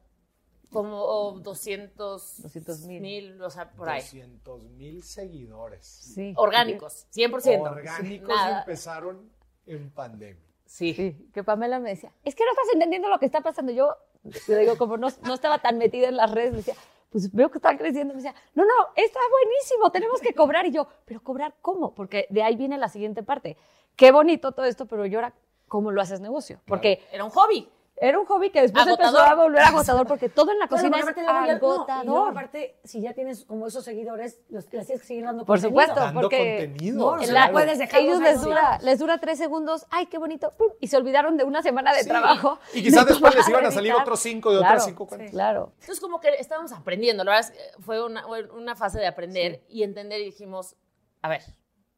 [0.71, 3.01] como 200 200,000.
[3.01, 4.01] mil, o sea, por ahí.
[4.01, 5.85] 200 mil seguidores.
[5.85, 6.33] Sí.
[6.37, 7.61] Orgánicos, 100%.
[7.61, 8.59] Orgánicos Nada.
[8.59, 9.31] empezaron
[9.65, 10.48] en pandemia.
[10.69, 10.93] Sí.
[10.93, 13.71] Sí, que Pamela me decía, es que no estás entendiendo lo que está pasando.
[13.71, 16.75] Yo, yo digo, como no, no estaba tan metida en las redes, me decía,
[17.09, 18.13] pues veo que están creciendo.
[18.13, 20.67] Me decía, no, no, está buenísimo, tenemos que cobrar.
[20.67, 21.95] Y yo, pero cobrar cómo?
[21.95, 23.57] Porque de ahí viene la siguiente parte.
[23.95, 25.33] Qué bonito todo esto, pero yo ahora,
[25.67, 26.61] ¿cómo lo haces negocio?
[26.67, 27.67] Porque Era un hobby.
[28.01, 29.31] Era un hobby que después empezó Agotador.
[29.31, 32.29] a volver agotador, porque todo en la cocina es ya- no, y luego agotador.
[32.31, 35.69] aparte, si ya tienes como esos seguidores, los les tienes que seguir dando Por contenido.
[35.81, 37.53] supuesto, Dando porque contenido, No, la- algo.
[37.53, 40.87] puedes dejar ellos los les dura, les dura tres segundos, ay, qué bonito, pum, y
[40.87, 42.09] se olvidaron de una semana de Sí.
[42.09, 42.59] trabajo.
[42.73, 45.31] Y quizás de después les iban a salir otros cinco de Claro, otras cinco cuentas.
[45.31, 45.71] Claro.
[45.81, 49.63] Entonces, como que estábamos aprendiendo, la verdad es que fue una, una fase de aprender
[49.67, 50.75] y entender y dijimos,
[51.21, 51.41] a ver,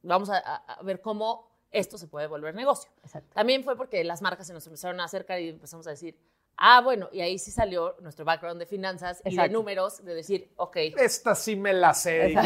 [0.01, 2.91] vamos a ver cómo esto se puede volver negocio.
[3.03, 3.33] Exacto.
[3.33, 6.17] También fue porque las marcas se nos empezaron a acercar y empezamos a decir,
[6.57, 10.51] ah, bueno, y ahí sí salió nuestro background de finanzas y de números, de decir,
[10.57, 12.35] ok, Esta sí me la sé.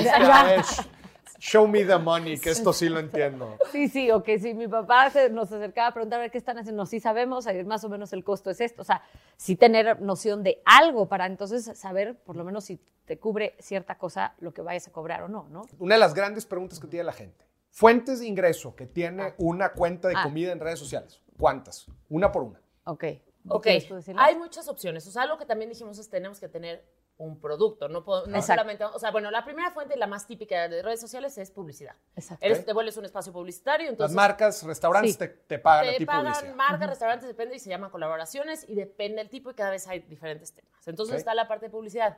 [1.40, 3.58] Show me the money, que esto sí lo entiendo.
[3.72, 6.38] Sí, sí, o que si mi papá se nos acercaba a preguntar a ver qué
[6.38, 8.84] están haciendo, no, sí sabemos, eh, más o menos el costo es esto.
[8.84, 9.04] O sea,
[9.36, 13.98] sí tener noción de algo para entonces saber, por lo menos, si te cubre cierta
[13.98, 15.66] cosa, lo que vayas a cobrar o no, ¿no?
[15.78, 17.46] Una de las grandes preguntas que tiene la gente.
[17.80, 20.24] Fuentes de ingreso que tiene una cuenta de Ah.
[20.24, 21.22] comida en redes sociales.
[21.38, 21.88] ¿Cuántas?
[22.08, 22.62] Una por una.
[22.86, 23.04] Ok.
[23.50, 23.68] ok,
[24.16, 25.06] hay muchas opciones.
[25.08, 26.86] O sea, algo que también dijimos es tenemos que tener
[27.18, 30.26] un producto, no, puedo- no solamente, o sea, bueno, la primera fuente y la más
[30.26, 31.96] típica de redes sociales es publicidad.
[32.16, 32.46] Exacto.
[32.46, 35.18] Eres, te vuelves un espacio publicitario, Las entonces marcas, restaurantes Sí.
[35.20, 36.56] te, te pagan a te ti pagan publicidad.
[36.56, 40.00] marcas, restaurantes, depende y se llaman colaboraciones y depende del tipo y cada vez hay
[40.00, 40.88] diferentes temas.
[40.88, 42.18] Entonces está la parte de publicidad.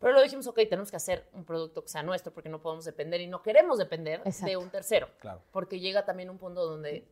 [0.00, 2.84] Pero luego dijimos, ok, tenemos que hacer un producto que sea nuestro porque no podemos
[2.84, 5.08] depender y no queremos depender de un tercero.
[5.20, 5.42] Claro.
[5.52, 7.06] Porque llega también un punto donde...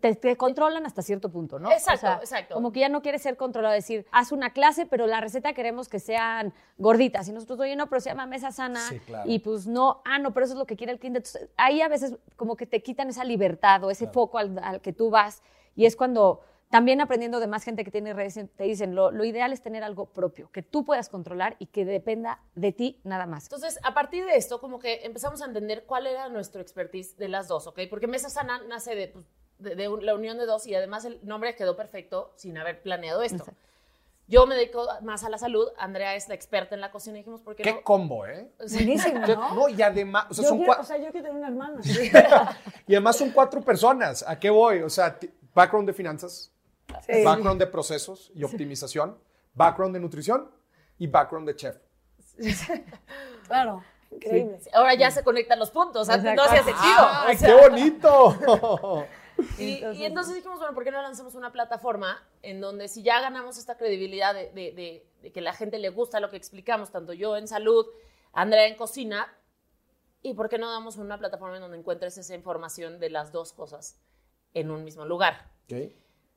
[0.00, 1.70] te, te controlan hasta cierto punto, ¿no?
[1.70, 2.54] Exacto, exacto.
[2.54, 5.88] Como que ya no quieres ser controlado, decir, haz una clase, pero la receta queremos
[5.88, 7.28] que sean gorditas.
[7.28, 8.80] Y nosotros, oye, no, pero se llama mesa sana.
[8.88, 9.30] Sí, claro.
[9.30, 11.18] Y pues no, ah, no, pero eso es lo que quiere el cliente.
[11.18, 14.80] Entonces, ahí a veces como que te quitan esa libertad o ese foco al, al
[14.80, 15.40] que tú vas.
[15.76, 16.40] Y es cuando
[16.74, 19.84] también aprendiendo de más gente que tiene redes, te dicen, lo, lo ideal es tener
[19.84, 23.44] algo propio, que tú puedas controlar y que dependa de ti nada más.
[23.44, 27.28] Entonces, a partir de esto, como que empezamos a entender cuál era nuestro expertise de
[27.28, 27.78] las dos, ¿ok?
[27.88, 29.24] Porque Mesa Sana nace de, pues,
[29.60, 32.82] de- de un- la unión de dos y además el nombre quedó perfecto sin haber
[32.82, 33.36] planeado esto.
[33.44, 33.60] Exacto.
[34.26, 37.20] Yo me dedico más a la salud, Andrea es la experta en la cocina y
[37.20, 37.82] dijimos, ¿por qué, Qué no?
[37.84, 38.50] combo, ¿eh?
[38.58, 39.54] Buenísimo, ¿no?
[39.54, 41.80] No, y además, o sea, yo son quiero, o sea, yo quiero tener una hermana.
[42.88, 44.24] y además son cuatro personas.
[44.26, 44.80] ¿A qué voy?
[44.82, 45.16] O sea,
[45.54, 46.50] background de finanzas,
[47.02, 47.24] Sí.
[47.24, 49.18] background de procesos y optimización,
[49.54, 50.50] background de nutrición
[50.98, 51.76] y background de chef.
[53.46, 54.58] Claro, increíble.
[54.72, 56.50] Ahora ya se conectan los puntos, antes no Exacto.
[56.60, 56.94] hacía sentido.
[56.98, 59.06] ¡Ah, o sea, qué bonito!
[59.58, 63.20] Y y entonces, dijimos, bueno, ¿por qué no lanzamos una plataforma en donde si ya
[63.20, 66.92] ganamos esta credibilidad de, de- de- de que la gente le gusta lo que explicamos,
[66.92, 67.84] tanto yo en salud,
[68.32, 69.26] Andrea en cocina,
[70.22, 73.52] ¿y por qué no damos una plataforma en donde encuentres esa información de las dos
[73.52, 73.98] cosas
[74.54, 75.50] en un mismo lugar?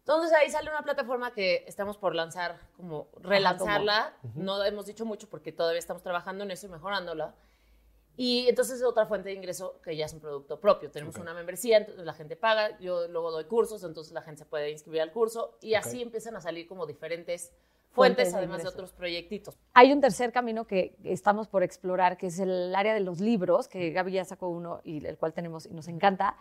[0.08, 4.14] Entonces ahí sale una plataforma que estamos por lanzar, como relanzarla.
[4.36, 7.36] No hemos dicho mucho porque todavía estamos trabajando en eso y mejorándola.
[8.16, 10.90] Y entonces es otra fuente de ingreso que ya es un producto propio.
[10.92, 14.46] Tenemos una membresía, entonces la gente paga, yo luego doy cursos, entonces la gente se
[14.46, 17.52] puede inscribir al curso y así empiezan a salir como diferentes
[17.92, 19.58] Fuentes fuentes, de además de otros proyectitos.
[19.74, 23.68] Hay un tercer camino que estamos por explorar, que es el área de los libros,
[23.68, 26.38] que Gaby ya sacó uno y el cual tenemos y nos encanta.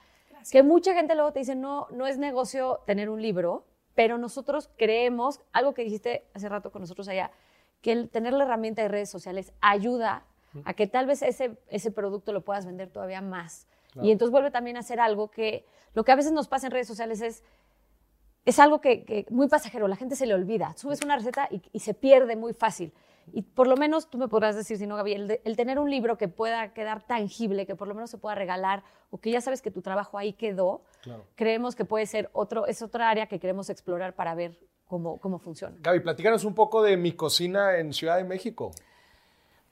[0.51, 4.71] Que mucha gente luego te dice, no, no es negocio tener un libro, pero nosotros
[4.77, 7.31] creemos, algo que dijiste hace rato con nosotros allá,
[7.81, 10.25] que el tener la herramienta de redes sociales ayuda
[10.65, 13.67] a que tal vez ese, ese producto lo puedas vender todavía más.
[14.03, 16.73] Y entonces vuelve también a ser algo que lo que a veces nos pasa en
[16.73, 17.43] redes sociales es
[18.47, 20.73] es algo que, que muy pasajero, la gente se le olvida.
[20.77, 22.93] Subes una receta y, y se pierde muy fácil.
[23.33, 25.79] Y por lo menos tú me podrás decir, si no, Gaby, el, de- el tener
[25.79, 29.31] un libro que pueda quedar tangible, que por lo menos se pueda regalar, o que
[29.31, 30.83] ya sabes que tu trabajo ahí quedó,
[31.35, 35.39] creemos que puede ser otro, es otra área que queremos explorar para ver cómo, cómo
[35.39, 35.77] funciona.
[35.81, 38.71] Gaby, platícanos un poco de mi cocina en Ciudad de México.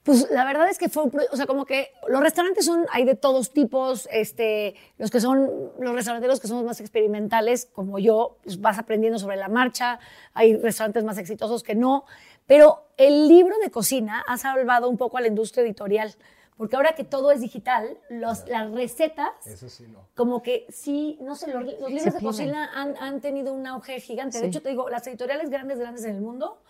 [0.03, 3.07] Pues la verdad es que fue un o sea, como que los restaurantes son, hay
[3.07, 5.49] de todos tipos, este, los que son,
[5.81, 9.99] los restauranteros que somos más experimentales, como yo, pues vas aprendiendo sobre la marcha,
[10.35, 12.05] hay restaurantes más exitosos que no,
[12.47, 16.15] pero el libro de cocina ha salvado un poco a la industria editorial,
[16.57, 20.07] porque ahora que todo es digital, los, las recetas, Eso sí, no.
[20.15, 23.99] como que sí, no sé, los, los libros de cocina han, han tenido un auge
[24.01, 24.39] gigante.
[24.41, 26.63] De hecho, te digo, las editoriales grandes, grandes en el mundo,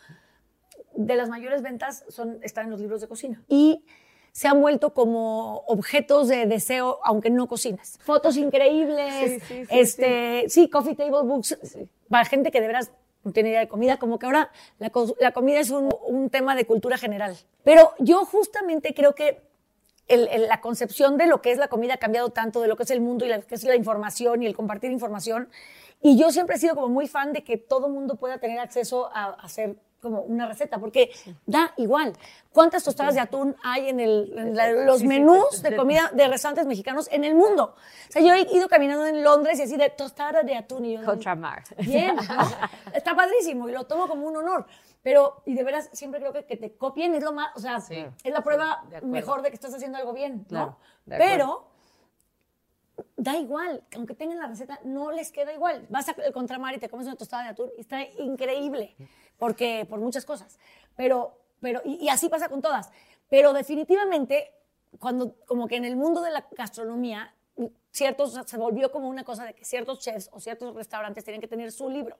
[0.94, 3.42] de las mayores ventas son, están en los libros de cocina.
[3.48, 3.84] Y
[4.32, 7.98] se han vuelto como objetos de deseo, aunque no cocinas.
[8.02, 11.58] Fotos increíbles, Sí, sí, sí, este, sí, coffee table books,
[12.08, 12.90] para gente que de veras
[13.24, 16.54] no tiene idea de comida, como que ahora la, co- la comida es un, tema
[16.54, 17.36] de cultura general.
[17.64, 19.42] Pero yo justamente creo que
[20.08, 22.90] la concepción de lo que es la comida ha cambiado tanto, de lo que es
[22.90, 25.48] el mundo y lo que es la información y el compartir información.
[26.02, 29.10] Y yo siempre he sido como muy fan de que todo mundo pueda tener acceso
[29.14, 31.10] a hacer como una receta, porque
[31.46, 32.12] da igual.
[32.52, 36.66] ¿Cuántas tostadas de atún hay en, el- en la- los menús de comida de restaurantes
[36.66, 37.74] mexicanos en el mundo?
[38.08, 40.96] O sea, yo he ido caminando en Londres y así de tostada de atún y
[40.96, 41.04] yo...
[41.04, 41.64] Contramar.
[41.78, 42.16] Bien,
[42.94, 44.66] está padrísimo y lo tomo como un honor.
[45.02, 47.80] Pero, y de veras, siempre creo que que te copien es lo más, o sea,
[47.80, 48.06] Sí.
[48.22, 51.14] es la prueba De mejor de que estás haciendo algo bien, Claro, ¿no?
[51.14, 51.34] acuerdo.
[51.34, 51.73] Pero
[53.16, 55.86] da igual, aunque tengan la receta, no les queda igual.
[55.88, 58.96] Vas al contramar y te comes una tostada de atún y está increíble,
[59.38, 60.58] porque por muchas cosas.
[60.96, 62.90] Pero, pero y, y así pasa con todas.
[63.28, 64.52] Pero definitivamente,
[64.98, 67.33] cuando como que en el mundo de la gastronomía
[67.94, 71.24] ciertos, o sea, se volvió como una cosa de que ciertos chefs o ciertos restaurantes
[71.24, 72.18] tenían que tener su libro.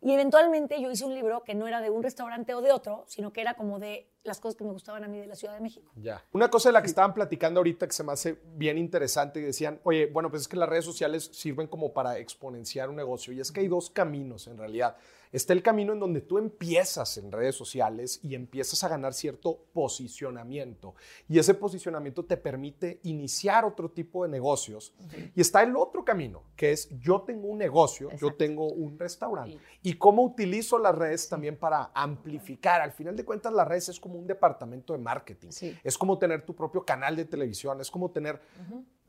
[0.00, 3.04] Y eventualmente yo hice un libro que no era de un restaurante o de otro,
[3.06, 5.54] sino que era como de las cosas que me gustaban a mí de la Ciudad
[5.54, 5.92] de México.
[5.94, 6.24] Ya.
[6.32, 9.44] Una cosa de la que estaban platicando ahorita que se me hace bien interesante y
[9.44, 13.32] decían, oye, bueno, pues es que las redes sociales sirven como para exponenciar un negocio
[13.32, 14.96] y es que hay dos caminos en realidad.
[15.32, 19.64] Está el camino en donde tú empiezas en redes sociales y empiezas a ganar cierto
[19.72, 20.94] posicionamiento
[21.26, 24.94] y ese posicionamiento te permite iniciar otro tipo de negocios.
[25.34, 29.58] Y está el otro camino, que es yo tengo un negocio, yo tengo un restaurante
[29.82, 32.82] y cómo utilizo las redes también para amplificar.
[32.82, 35.50] Al final de cuentas, las redes es como un departamento de marketing.
[35.50, 35.76] Sí.
[35.82, 38.38] Es como tener tu propio canal de televisión, es como tener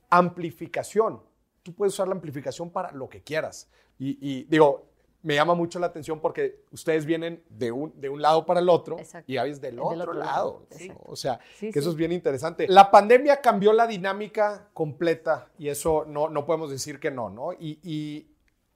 [0.10, 1.22] amplificación.
[1.64, 3.70] Tú puedes usar la amplificación para lo que quieras.
[3.98, 4.93] Y, y digo,
[5.24, 8.70] me llama mucho la atención porque ustedes vienen de un, de un lado para el
[8.70, 9.32] otro Exacto.
[9.32, 10.68] y Gaby es del, otro, lado.
[11.06, 11.94] O sea, Sí, que eso sí.
[11.94, 12.68] es bien interesante.
[12.68, 17.54] La pandemia cambió la dinámica completa y eso no, no podemos decir que no, ¿no?
[17.54, 18.28] Y, y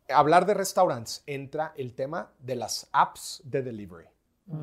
[0.10, 4.06] hablar de restaurantes entra el tema de las apps de delivery.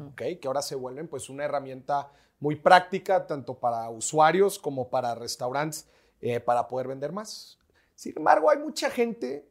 [0.08, 0.22] ¿ok?
[0.40, 2.10] Que ahora se vuelven pues una herramienta
[2.40, 5.88] muy práctica tanto para usuarios como para restaurantes
[6.20, 7.58] eh, para poder vender más.
[7.94, 9.48] Sin embargo, hay mucha gente,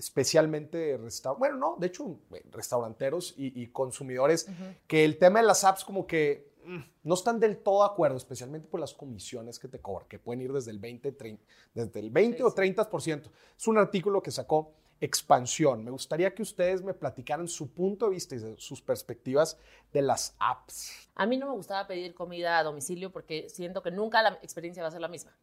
[0.00, 0.98] especialmente
[1.38, 2.18] bueno, no, de hecho,
[2.50, 4.48] restauranteros y, y consumidores,
[4.86, 8.16] que el tema de las apps como que mm, no están del todo de acuerdo,
[8.16, 11.44] especialmente por las comisiones que te cobran, que pueden ir desde el 20, 30,
[11.74, 13.30] desde el 20 o 30%.
[13.58, 14.72] Es un artículo que sacó
[15.02, 15.82] Expansión.
[15.82, 19.56] Me gustaría que ustedes me platicaran su punto de vista y sus perspectivas
[19.92, 21.08] de las apps.
[21.14, 24.82] A mí no me gustaba pedir comida a domicilio porque siento que nunca la experiencia
[24.82, 25.34] va a ser la misma.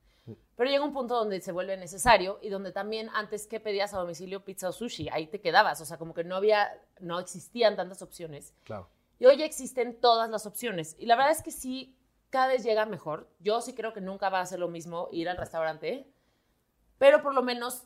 [0.56, 4.00] Pero llega un punto donde se vuelve necesario y donde también antes que pedías a
[4.00, 5.80] domicilio pizza o sushi, ahí te quedabas.
[5.82, 8.54] O sea, como que no había, no existían tantas opciones.
[8.64, 8.90] Claro.
[9.20, 10.96] Y hoy ya existen todas las opciones.
[11.00, 11.96] Y la verdad es que sí,
[12.30, 13.30] cada vez llega mejor.
[13.40, 16.12] Yo sí creo que nunca va a ser lo mismo ir al restaurante,
[16.98, 17.84] pero por lo menos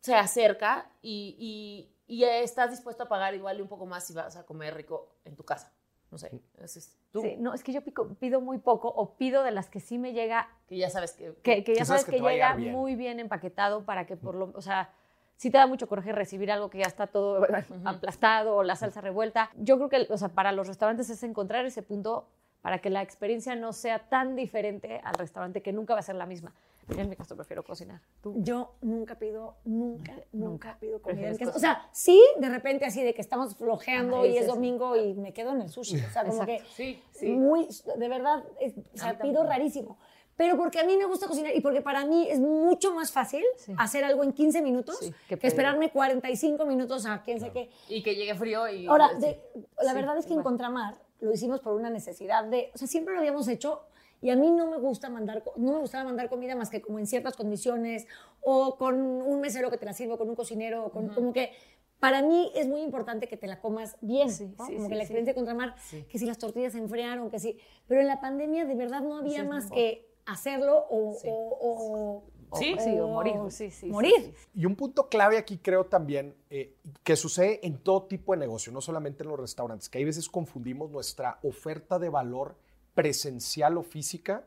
[0.00, 4.12] se acerca y, y- y estás dispuesto a pagar igual y un poco más si
[4.14, 5.72] vas a comer rico en tu casa.
[6.10, 6.30] No sé,
[6.60, 7.22] ese es tú.
[7.22, 9.96] Sí, no, es que yo pico- pido muy poco o pido de las que sí
[9.96, 11.34] me llega Que ya sabes que...
[11.42, 12.72] que, que ya sabes que llega bien.
[12.72, 14.90] muy bien empaquetado para que por lo, o sea,
[15.36, 17.46] sí te da mucho coraje recibir algo que ya está todo
[17.84, 19.50] aplastado o la salsa revuelta.
[19.56, 22.26] Yo creo que, o sea, para los restaurantes es encontrar ese punto
[22.60, 26.16] para que la experiencia no sea tan diferente al restaurante que nunca va a ser
[26.16, 26.52] la misma.
[26.88, 28.00] Yo en mi caso prefiero cocinar.
[28.20, 28.34] ¿Tú?
[28.38, 31.56] Yo nunca pido, nunca, nunca pido comida en Prefieres casa.
[31.56, 34.96] O sea, sí, de repente así de que estamos flojeando Ajá, y es dices- domingo
[34.96, 35.96] y me quedo en el sushi.
[35.96, 36.64] O sea, como Exacto.
[36.64, 37.28] que Sí, sí.
[37.30, 39.98] muy, de verdad, es- o sea, pido rarísimo.
[40.36, 43.44] Pero porque a mí me gusta cocinar y porque para mí es mucho más fácil
[43.58, 43.74] Sí.
[43.76, 47.68] hacer algo en 15 minutos Sí, que, que esperarme 45 minutos a quién sé qué.
[47.90, 48.86] Y que llegue frío y...
[48.86, 49.38] Ahora, de-
[49.82, 50.42] la Sí, verdad es que en.
[50.42, 53.82] Contramar lo hicimos por una necesidad de, o sea, siempre lo habíamos hecho
[54.20, 56.98] y a mí no me gusta mandar, no me gustaba mandar comida más que como
[56.98, 58.06] en ciertas condiciones
[58.42, 61.52] o con un mesero que te la sirva, con un cocinero, o con, como que
[61.98, 64.66] para mí es muy importante que te la comas bien, Sí, ¿no?
[64.66, 65.02] sí, como sí, que la sí.
[65.02, 66.04] experiencia de Contramar, Sí.
[66.08, 69.18] que si las tortillas se enfriaron, que si, pero en la pandemia de verdad no
[69.18, 69.76] había más mejor.
[69.78, 71.28] que hacerlo o, Sí.
[71.30, 72.22] o, o-
[72.58, 73.34] Sí, sí, o morir.
[73.50, 74.12] Sí, sí, sí, morir.
[74.20, 74.34] sí.
[74.54, 78.72] Y un punto clave aquí creo también eh, que sucede en todo tipo de negocio,
[78.72, 82.56] no solamente en los restaurantes, que hay veces confundimos nuestra oferta de valor
[82.94, 84.44] presencial o física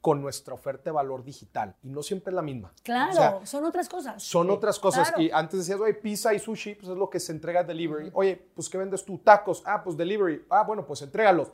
[0.00, 2.72] con nuestra oferta de valor digital y no siempre es la misma.
[2.84, 4.22] Claro, O sea, son otras cosas.
[4.22, 5.08] son otras cosas.
[5.08, 5.22] claro.
[5.22, 8.10] Y antes decías, oye, pizza y sushi, pues es lo que se entrega delivery.
[8.14, 9.18] Oye, pues ¿qué vendes tú?
[9.18, 9.62] Tacos.
[9.66, 10.44] Ah, pues delivery.
[10.48, 11.50] Ah, bueno, pues entrégalos.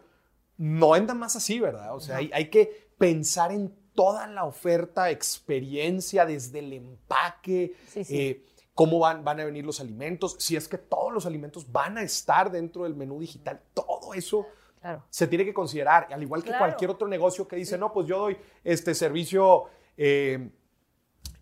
[0.59, 1.95] No anda más así, ¿verdad?
[1.95, 8.05] O sea, hay, hay que pensar en toda la oferta, experiencia, desde el empaque, Sí,
[8.05, 8.19] sí.
[8.19, 11.99] eh, cómo van, van a venir los alimentos, si es que todos los alimentos van
[11.99, 14.47] a estar dentro del menú digital, todo eso
[14.83, 15.05] Claro.
[15.09, 16.65] se tiene que considerar, al igual que Claro.
[16.67, 19.65] cualquier otro negocio que dice, no, pues yo doy este servicio,
[19.97, 20.51] eh,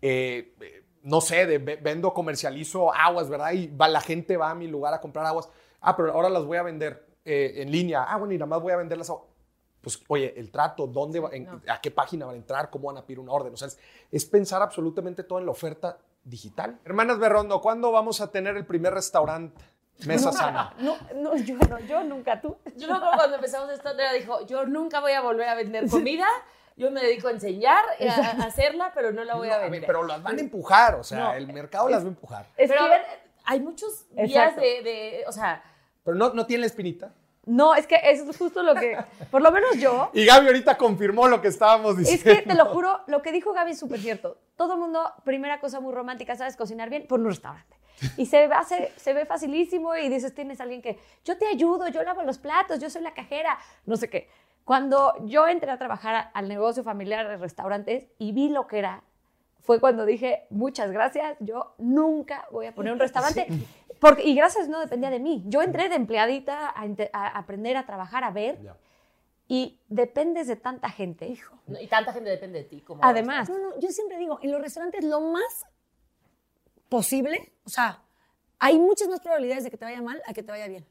[0.01, 0.53] eh,
[1.03, 3.51] no sé, de, ve- vendo, comercializo aguas, ¿verdad?
[3.53, 5.49] Y va, la gente va a mi lugar a comprar aguas.
[5.81, 8.03] Ah, pero ahora las voy a vender eh, en línea.
[8.03, 9.25] Ah, bueno, y nada más voy a vender las aguas.
[9.81, 12.69] Pues, oye, el trato, ¿dónde va, en- ¿a qué página van a entrar?
[12.69, 13.53] ¿Cómo van a pedir una orden?
[13.53, 13.79] O sea, es,
[14.11, 16.79] es pensar absolutamente todo en la oferta digital.
[16.85, 19.59] Hermanas Berrondo, ¿cuándo vamos a tener el primer restaurante?
[20.05, 20.73] Mesa sana.
[20.79, 22.57] No, no, yo no, yo nunca, tú.
[22.75, 25.87] Yo me acuerdo cuando empezamos esto, Andrea dijo, yo nunca voy a volver a vender
[25.89, 26.25] comida,
[26.75, 28.13] yo me dedico a enseñar, a,
[28.43, 29.87] a hacerla, pero no la voy No, a a ver, vender.
[29.87, 32.45] pero las van a empujar, o sea, No, el mercado las va a empujar.
[32.57, 33.01] Es pero a que- ver,
[33.45, 35.61] hay muchos días de, de- o sea,
[36.03, 37.11] Pero no, no tiene la espinita.
[37.45, 38.97] No, es que eso es justo lo que,
[39.31, 42.39] por lo menos yo, Y Gaby ahorita confirmó lo que estábamos es diciendo.
[42.41, 44.37] que te lo juro, lo que dijo Gaby es súper cierto.
[44.55, 47.05] Todo el mundo, primera cosa muy romántica, ¿sabes cocinar bien?
[47.07, 47.75] Por un restaurante.
[48.17, 51.87] Y se, hace, se ve facilísimo y dices, tienes a alguien que, yo te ayudo,
[51.89, 54.29] yo lavo los platos, yo soy la cajera, no sé qué.
[54.65, 59.03] Cuando yo entré a trabajar al negocio familiar de restaurantes y vi lo que era,
[59.59, 63.47] fue cuando dije, muchas gracias, yo nunca voy a poner un restaurante.
[63.99, 65.43] Porque, y gracias no dependía de mí.
[65.45, 66.83] Yo entré de empleadita a,
[67.13, 68.75] a aprender a trabajar, a ver, Ya.
[69.47, 71.37] y dependes de tanta gente.
[71.67, 72.81] no- y tanta gente depende de ti.
[72.81, 75.65] Como Además, No, no, yo siempre digo, en los restaurantes lo más
[76.91, 78.01] posible, o sea,
[78.59, 80.85] hay muchas más probabilidades de que te vaya mal a que te vaya bien.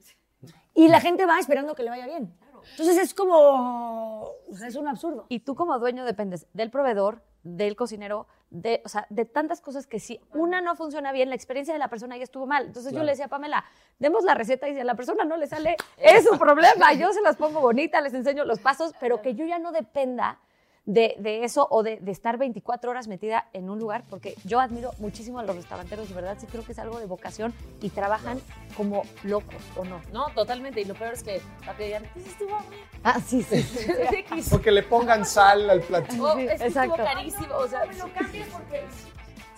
[0.74, 2.34] Y la gente va esperando que le vaya bien.
[2.70, 5.26] Entonces es como, o sea, es un absurdo.
[5.28, 9.86] y tú como dueño dependes del proveedor, del cocinero, de, o sea, de tantas cosas
[9.86, 12.64] que si una no funciona bien, la experiencia de la persona ya estuvo mal.
[12.64, 13.66] Entonces yo le decía a Pamela,
[13.98, 16.94] demos la receta y si a la persona no le sale, es su problema.
[16.94, 20.40] Yo se las pongo bonitas, les enseño los pasos, pero que yo ya no dependa
[20.86, 24.60] de, de eso o de, de estar 24 horas metida en un lugar, porque yo
[24.60, 27.90] admiro muchísimo a los restauranteros, de verdad, sí creo que es algo de vocación y
[27.90, 28.40] trabajan
[28.76, 30.00] como locos, ¿o no?
[30.12, 30.80] No, totalmente.
[30.80, 31.40] Y lo peor es que
[31.78, 32.58] digan, pues estuvo.
[33.04, 33.64] Ah, sí, sí.
[34.50, 36.36] Porque le pongan sal al platillo.
[36.38, 37.54] Es que estuvo carísimo.
[37.56, 38.84] O sea, Lo cambias porque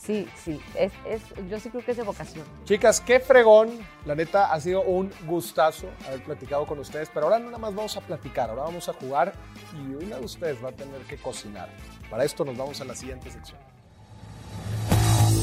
[0.05, 2.44] Sí, sí, es, es, yo sí creo que es de vocación.
[2.64, 3.70] Chicas, qué fregón.
[4.05, 7.09] La neta, ha sido un gustazo haber platicado con ustedes.
[7.14, 9.32] Pero ahora no nada más vamos a platicar, ahora vamos a jugar
[9.74, 11.68] y una de ustedes va a tener que cocinar.
[12.11, 13.59] Para esto nos vamos a la siguiente sección.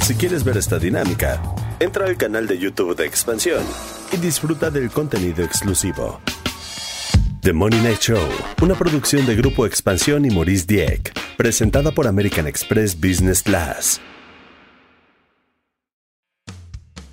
[0.01, 1.41] Si quieres ver esta dinámica,
[1.80, 3.64] entra al canal de YouTube de Expansión
[4.12, 6.20] y disfruta del contenido exclusivo.
[7.43, 8.28] The Money Night Show,
[8.62, 14.01] una producción de Grupo Expansión y Maurice Dieck, presentada por American Express Business Class.